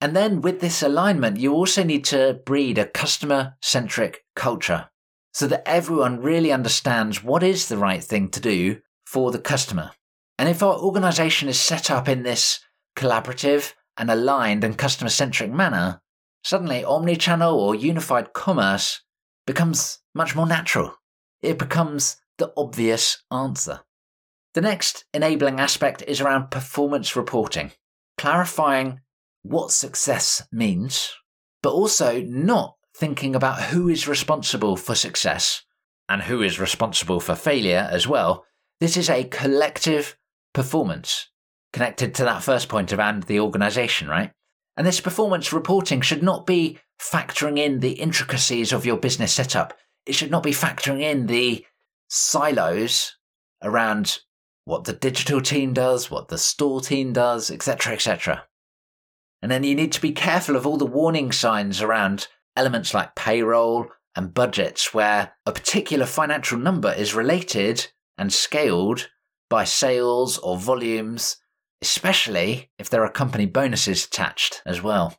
And 0.00 0.14
then 0.14 0.40
with 0.40 0.60
this 0.60 0.82
alignment, 0.82 1.38
you 1.38 1.52
also 1.52 1.82
need 1.82 2.04
to 2.06 2.40
breed 2.46 2.78
a 2.78 2.86
customer 2.86 3.56
centric 3.60 4.24
culture 4.36 4.90
so 5.32 5.46
that 5.48 5.68
everyone 5.68 6.20
really 6.20 6.52
understands 6.52 7.22
what 7.22 7.42
is 7.42 7.68
the 7.68 7.78
right 7.78 8.02
thing 8.02 8.28
to 8.28 8.40
do 8.40 8.80
for 9.04 9.30
the 9.30 9.40
customer. 9.40 9.90
And 10.38 10.48
if 10.48 10.62
our 10.62 10.76
organization 10.76 11.48
is 11.48 11.60
set 11.60 11.90
up 11.90 12.08
in 12.08 12.22
this 12.22 12.60
collaborative 12.96 13.72
and 13.96 14.10
aligned 14.10 14.62
and 14.62 14.78
customer 14.78 15.10
centric 15.10 15.50
manner, 15.50 16.00
suddenly 16.44 16.82
omnichannel 16.82 17.52
or 17.52 17.74
unified 17.74 18.32
commerce 18.32 19.02
becomes 19.46 19.98
much 20.14 20.36
more 20.36 20.46
natural. 20.46 20.94
It 21.42 21.58
becomes 21.58 22.16
the 22.38 22.52
obvious 22.56 23.22
answer. 23.32 23.80
The 24.58 24.62
next 24.62 25.04
enabling 25.14 25.60
aspect 25.60 26.02
is 26.08 26.20
around 26.20 26.50
performance 26.50 27.14
reporting, 27.14 27.70
clarifying 28.16 28.98
what 29.42 29.70
success 29.70 30.48
means, 30.50 31.14
but 31.62 31.70
also 31.70 32.20
not 32.22 32.74
thinking 32.92 33.36
about 33.36 33.62
who 33.62 33.88
is 33.88 34.08
responsible 34.08 34.76
for 34.76 34.96
success 34.96 35.62
and 36.08 36.22
who 36.22 36.42
is 36.42 36.58
responsible 36.58 37.20
for 37.20 37.36
failure 37.36 37.88
as 37.92 38.08
well. 38.08 38.46
This 38.80 38.96
is 38.96 39.08
a 39.08 39.22
collective 39.22 40.18
performance 40.52 41.30
connected 41.72 42.12
to 42.16 42.24
that 42.24 42.42
first 42.42 42.68
point 42.68 42.92
around 42.92 43.22
the 43.22 43.38
organization, 43.38 44.08
right? 44.08 44.32
And 44.76 44.84
this 44.84 45.00
performance 45.00 45.52
reporting 45.52 46.00
should 46.00 46.24
not 46.24 46.46
be 46.46 46.80
factoring 47.00 47.60
in 47.60 47.78
the 47.78 47.92
intricacies 47.92 48.72
of 48.72 48.84
your 48.84 48.96
business 48.96 49.32
setup. 49.32 49.78
It 50.04 50.16
should 50.16 50.32
not 50.32 50.42
be 50.42 50.50
factoring 50.50 51.00
in 51.00 51.28
the 51.28 51.64
silos 52.08 53.14
around 53.62 54.18
what 54.68 54.84
the 54.84 54.92
digital 54.92 55.40
team 55.40 55.72
does, 55.72 56.10
what 56.10 56.28
the 56.28 56.36
store 56.36 56.82
team 56.82 57.12
does, 57.14 57.50
etc., 57.50 57.94
etc. 57.94 58.44
And 59.40 59.50
then 59.50 59.64
you 59.64 59.74
need 59.74 59.92
to 59.92 60.00
be 60.00 60.12
careful 60.12 60.56
of 60.56 60.66
all 60.66 60.76
the 60.76 60.84
warning 60.84 61.32
signs 61.32 61.80
around 61.80 62.28
elements 62.54 62.92
like 62.92 63.14
payroll 63.14 63.86
and 64.14 64.34
budgets, 64.34 64.92
where 64.92 65.32
a 65.46 65.52
particular 65.52 66.04
financial 66.04 66.58
number 66.58 66.92
is 66.92 67.14
related 67.14 67.90
and 68.18 68.30
scaled 68.30 69.08
by 69.48 69.64
sales 69.64 70.36
or 70.38 70.58
volumes 70.58 71.38
especially 71.80 72.70
if 72.78 72.90
there 72.90 73.04
are 73.04 73.10
company 73.10 73.46
bonuses 73.46 74.04
attached 74.04 74.62
as 74.66 74.82
well. 74.82 75.16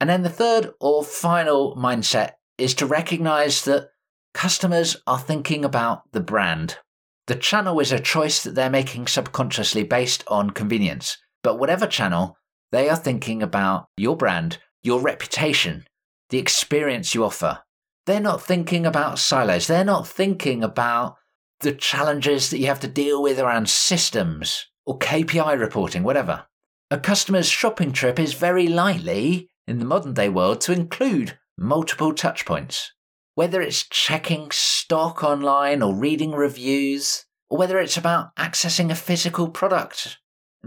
And 0.00 0.10
then 0.10 0.22
the 0.22 0.28
third 0.28 0.70
or 0.80 1.02
final 1.02 1.74
mindset 1.76 2.32
is 2.58 2.74
to 2.74 2.86
recognize 2.86 3.64
that 3.64 3.88
customers 4.34 4.96
are 5.06 5.18
thinking 5.18 5.64
about 5.64 6.02
the 6.12 6.20
brand. 6.20 6.78
The 7.26 7.34
channel 7.34 7.80
is 7.80 7.90
a 7.90 7.98
choice 7.98 8.42
that 8.42 8.54
they're 8.54 8.68
making 8.68 9.06
subconsciously 9.06 9.82
based 9.84 10.24
on 10.28 10.50
convenience. 10.50 11.16
But 11.42 11.58
whatever 11.58 11.86
channel, 11.86 12.36
they 12.70 12.88
are 12.90 12.96
thinking 12.96 13.42
about 13.42 13.86
your 13.96 14.16
brand, 14.16 14.58
your 14.82 15.00
reputation, 15.00 15.86
the 16.30 16.38
experience 16.38 17.14
you 17.14 17.24
offer. 17.24 17.60
They're 18.06 18.20
not 18.20 18.42
thinking 18.42 18.84
about 18.84 19.18
silos. 19.18 19.66
They're 19.66 19.84
not 19.84 20.06
thinking 20.06 20.62
about 20.62 21.16
the 21.60 21.72
challenges 21.72 22.50
that 22.50 22.58
you 22.58 22.66
have 22.66 22.80
to 22.80 22.88
deal 22.88 23.22
with 23.22 23.38
around 23.38 23.70
systems 23.70 24.66
or 24.84 24.98
KPI 24.98 25.58
reporting, 25.58 26.02
whatever. 26.02 26.44
A 26.90 26.98
customer's 26.98 27.48
shopping 27.48 27.92
trip 27.92 28.18
is 28.18 28.34
very 28.34 28.68
likely, 28.68 29.48
in 29.66 29.78
the 29.78 29.86
modern 29.86 30.12
day 30.12 30.28
world, 30.28 30.60
to 30.62 30.72
include 30.72 31.38
multiple 31.56 32.12
touchpoints. 32.12 32.88
Whether 33.34 33.60
it's 33.60 33.82
checking 33.88 34.50
stock 34.50 35.24
online 35.24 35.82
or 35.82 35.94
reading 35.94 36.32
reviews, 36.32 37.26
or 37.50 37.58
whether 37.58 37.78
it's 37.78 37.96
about 37.96 38.34
accessing 38.36 38.90
a 38.90 38.94
physical 38.94 39.48
product 39.48 40.18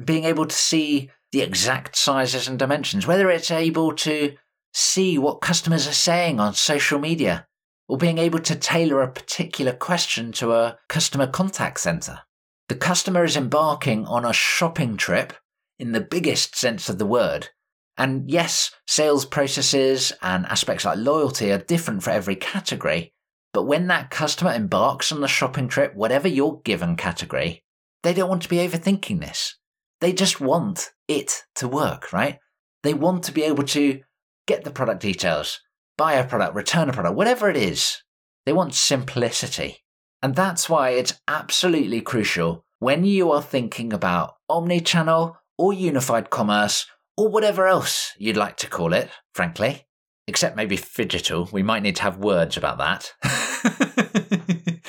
being 0.03 0.25
able 0.25 0.45
to 0.45 0.55
see 0.55 1.09
the 1.31 1.41
exact 1.41 1.95
sizes 1.95 2.47
and 2.47 2.59
dimensions, 2.59 3.07
whether 3.07 3.29
it's 3.29 3.51
able 3.51 3.93
to 3.93 4.35
see 4.73 5.17
what 5.17 5.41
customers 5.41 5.87
are 5.87 5.93
saying 5.93 6.39
on 6.39 6.53
social 6.53 6.99
media, 6.99 7.47
or 7.87 7.97
being 7.97 8.17
able 8.17 8.39
to 8.39 8.55
tailor 8.55 9.01
a 9.01 9.11
particular 9.11 9.73
question 9.73 10.31
to 10.33 10.53
a 10.53 10.77
customer 10.87 11.27
contact 11.27 11.79
center. 11.79 12.19
The 12.69 12.75
customer 12.75 13.23
is 13.23 13.37
embarking 13.37 14.05
on 14.05 14.25
a 14.25 14.33
shopping 14.33 14.97
trip 14.97 15.33
in 15.79 15.93
the 15.93 16.01
biggest 16.01 16.55
sense 16.55 16.89
of 16.89 16.97
the 16.97 17.05
word. 17.05 17.49
And 17.97 18.29
yes, 18.29 18.71
sales 18.85 19.25
processes 19.25 20.13
and 20.21 20.45
aspects 20.45 20.85
like 20.85 20.99
loyalty 20.99 21.51
are 21.51 21.57
different 21.57 22.03
for 22.03 22.11
every 22.11 22.35
category. 22.35 23.13
But 23.53 23.63
when 23.63 23.87
that 23.87 24.11
customer 24.11 24.53
embarks 24.53 25.11
on 25.11 25.21
the 25.21 25.27
shopping 25.27 25.67
trip, 25.67 25.95
whatever 25.95 26.27
your 26.27 26.61
given 26.61 26.95
category, 26.95 27.63
they 28.03 28.13
don't 28.13 28.29
want 28.29 28.43
to 28.43 28.49
be 28.49 28.57
overthinking 28.57 29.19
this. 29.19 29.55
They 29.99 30.13
just 30.13 30.39
want 30.39 30.91
it 31.07 31.43
to 31.55 31.67
work, 31.67 32.13
right? 32.13 32.37
They 32.83 32.93
want 32.93 33.23
to 33.23 33.31
be 33.31 33.43
able 33.43 33.63
to 33.63 34.01
get 34.45 34.63
the 34.63 34.71
product 34.71 35.01
details, 35.01 35.59
buy 35.97 36.13
a 36.13 36.27
product, 36.27 36.55
return 36.55 36.89
a 36.89 36.93
product, 36.93 37.15
whatever 37.15 37.49
it 37.49 37.57
is. 37.57 38.03
They 38.45 38.53
want 38.53 38.75
simplicity. 38.75 39.79
And 40.21 40.35
that's 40.35 40.69
why 40.69 40.91
it's 40.91 41.19
absolutely 41.27 42.01
crucial 42.01 42.63
when 42.79 43.03
you 43.05 43.31
are 43.31 43.41
thinking 43.41 43.91
about 43.91 44.35
omni-channel 44.49 45.35
or 45.57 45.73
unified 45.73 46.29
commerce 46.29 46.85
or 47.17 47.27
whatever 47.27 47.67
else 47.67 48.13
you'd 48.17 48.37
like 48.37 48.57
to 48.57 48.69
call 48.69 48.93
it, 48.93 49.09
frankly. 49.33 49.85
Except 50.27 50.57
maybe 50.57 50.77
phygital. 50.77 51.51
We 51.51 51.63
might 51.63 51.83
need 51.83 51.95
to 51.97 52.03
have 52.03 52.17
words 52.17 52.57
about 52.57 52.77
that. 52.79 53.13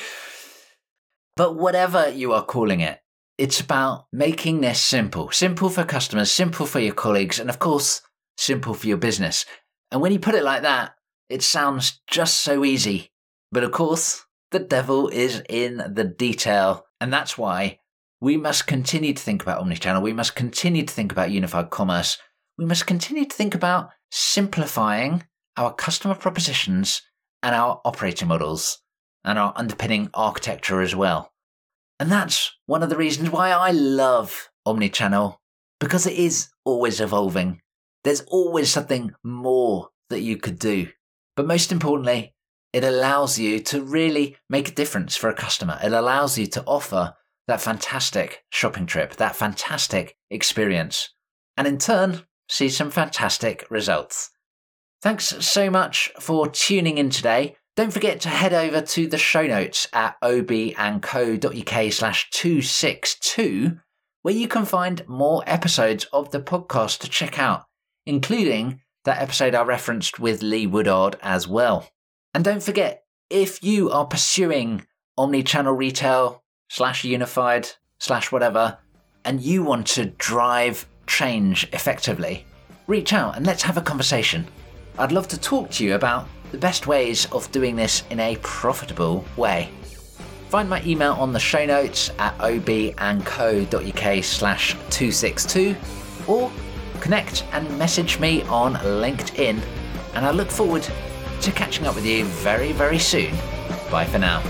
but 1.37 1.55
whatever 1.55 2.11
you 2.11 2.33
are 2.33 2.45
calling 2.45 2.81
it, 2.81 2.99
it's 3.39 3.61
about 3.61 4.07
making 4.13 4.61
this 4.61 4.81
simple. 4.81 5.31
Simple 5.31 5.71
for 5.71 5.85
customers, 5.85 6.31
simple 6.31 6.67
for 6.67 6.81
your 6.81 6.95
colleagues, 6.95 7.39
and 7.39 7.49
of 7.49 7.61
course, 7.61 8.03
simple 8.37 8.75
for 8.75 8.89
your 8.89 8.97
business. 8.97 9.47
And 9.93 10.01
when 10.01 10.13
you 10.13 10.19
put 10.19 10.35
it 10.35 10.43
like 10.43 10.63
that, 10.63 10.97
it 11.29 11.43
sounds 11.43 12.01
just 12.09 12.41
so 12.41 12.65
easy. 12.65 13.13
But 13.53 13.63
of 13.63 13.71
course, 13.71 14.25
the 14.51 14.59
devil 14.59 15.09
is 15.09 15.43
in 15.49 15.77
the 15.95 16.05
detail. 16.05 16.85
And 17.01 17.13
that's 17.13 17.39
why 17.39 17.79
we 18.21 18.37
must 18.37 18.67
continue 18.67 19.13
to 19.13 19.23
think 19.23 19.43
about 19.43 19.63
omnichannel. 19.63 20.03
We 20.03 20.13
must 20.13 20.35
continue 20.35 20.85
to 20.85 20.93
think 20.93 21.13
about 21.13 21.31
unified 21.31 21.71
commerce. 21.71 22.19
We 22.57 22.65
must 22.65 22.87
continue 22.87 23.25
to 23.25 23.37
think 23.37 23.55
about 23.55 23.91
simplifying 24.11 25.25
our 25.57 25.73
customer 25.73 26.15
propositions 26.15 27.03
and 27.43 27.55
our 27.55 27.81
operating 27.85 28.29
models 28.29 28.81
and 29.25 29.39
our 29.39 29.53
underpinning 29.55 30.11
architecture 30.15 30.81
as 30.81 30.97
well. 30.97 31.33
And 32.01 32.11
that's 32.11 32.53
one 32.67 32.83
of 32.83 32.91
the 32.91 32.97
reasons 32.97 33.31
why 33.31 33.51
I 33.51 33.71
love 33.71 34.51
omnichannel 34.67 35.37
because 35.81 36.07
it 36.07 36.15
is 36.15 36.49
always 36.65 37.01
evolving. 37.01 37.61
There's 38.05 38.23
always 38.23 38.71
something 38.71 39.13
more 39.23 39.89
that 40.11 40.23
you 40.23 40.37
could 40.37 40.59
do. 40.59 40.89
But 41.37 41.47
most 41.47 41.71
importantly, 41.71 42.35
it 42.73 42.85
allows 42.85 43.39
you 43.39 43.61
to 43.61 43.83
really 43.83 44.37
make 44.49 44.69
a 44.69 44.75
difference 44.75 45.17
for 45.17 45.31
a 45.31 45.35
customer. 45.35 45.79
It 45.83 45.93
allows 45.93 46.37
you 46.37 46.47
to 46.49 46.65
offer 46.65 47.15
that 47.49 47.61
fantastic 47.61 48.45
shopping 48.51 48.87
trip, 48.87 49.17
that 49.17 49.35
fantastic 49.35 50.17
experience, 50.31 51.13
and 51.57 51.67
in 51.67 51.79
turn, 51.79 52.23
see 52.49 52.69
some 52.69 52.91
fantastic 52.91 53.67
results. 53.71 54.31
Thanks 55.03 55.35
so 55.45 55.71
much 55.71 56.13
for 56.21 56.49
tuning 56.49 56.99
in 56.99 57.11
today. 57.11 57.57
Don't 57.75 57.93
forget 57.93 58.21
to 58.21 58.29
head 58.29 58.53
over 58.53 58.81
to 58.81 59.07
the 59.07 59.19
show 59.19 59.47
notes 59.47 59.89
at 59.93 60.21
obandco.uk 60.23 61.93
slash 61.93 62.31
262, 62.31 63.79
where 64.23 64.35
you 64.35 64.47
can 64.49 64.65
find 64.65 65.09
more 65.09 65.43
episodes 65.47 66.05
of 66.13 66.31
the 66.31 66.41
podcast 66.41 66.99
to 67.01 67.09
check 67.09 67.39
out, 67.39 67.65
including 68.05 68.81
that 69.05 69.23
episode 69.23 69.55
I 69.55 69.63
referenced 69.63 70.21
with 70.21 70.43
Lee 70.43 70.67
Woodard 70.67 71.17
as 71.23 71.49
well. 71.49 71.89
And 72.35 72.45
don't 72.45 72.63
forget, 72.63 73.05
if 73.31 73.63
you 73.63 73.91
are 73.91 74.07
pursuing 74.07 74.87
omni-channel 75.17 75.73
retail 75.73 76.43
slash 76.69 77.05
unified 77.05 77.69
slash 77.99 78.31
whatever, 78.31 78.79
and 79.25 79.41
you 79.41 79.63
want 79.63 79.87
to 79.87 80.07
drive 80.07 80.87
change 81.07 81.69
effectively, 81.73 82.47
reach 82.87 83.13
out 83.13 83.37
and 83.37 83.47
let's 83.47 83.63
have 83.63 83.77
a 83.77 83.83
conversation. 83.83 84.47
I'd 84.99 85.13
love 85.13 85.29
to 85.29 85.41
talk 85.41 85.71
to 85.73 85.85
you 85.85 85.95
about 85.95 86.29
the 86.53 86.59
best 86.59 86.87
ways 86.87 87.27
of 87.33 87.51
doing 87.53 87.77
this 87.77 88.05
in 88.11 88.21
a 88.21 88.37
profitable 88.37 89.25
way. 89.37 89.71
Find 90.49 90.69
my 90.69 90.83
email 90.85 91.13
on 91.13 91.33
the 91.33 91.41
show 91.41 91.67
notes 91.67 92.11
at 92.19 92.37
obandco.uk 92.39 94.25
slash 94.25 94.73
262 94.91 95.77
or 96.27 96.51
connect 97.01 97.45
and 97.53 97.79
message 97.79 98.19
me 98.19 98.43
on 98.45 98.75
LinkedIn 98.75 99.61
and 100.15 100.27
I 100.27 100.31
look 100.31 100.51
forward 100.51 100.87
to 101.43 101.53
catching 101.53 101.87
up 101.87 101.95
with 101.95 102.07
you 102.07 102.25
very, 102.25 102.73
very 102.73 102.99
soon. 102.99 103.35
Bye 103.91 104.07
for 104.07 104.19
now. 104.19 104.43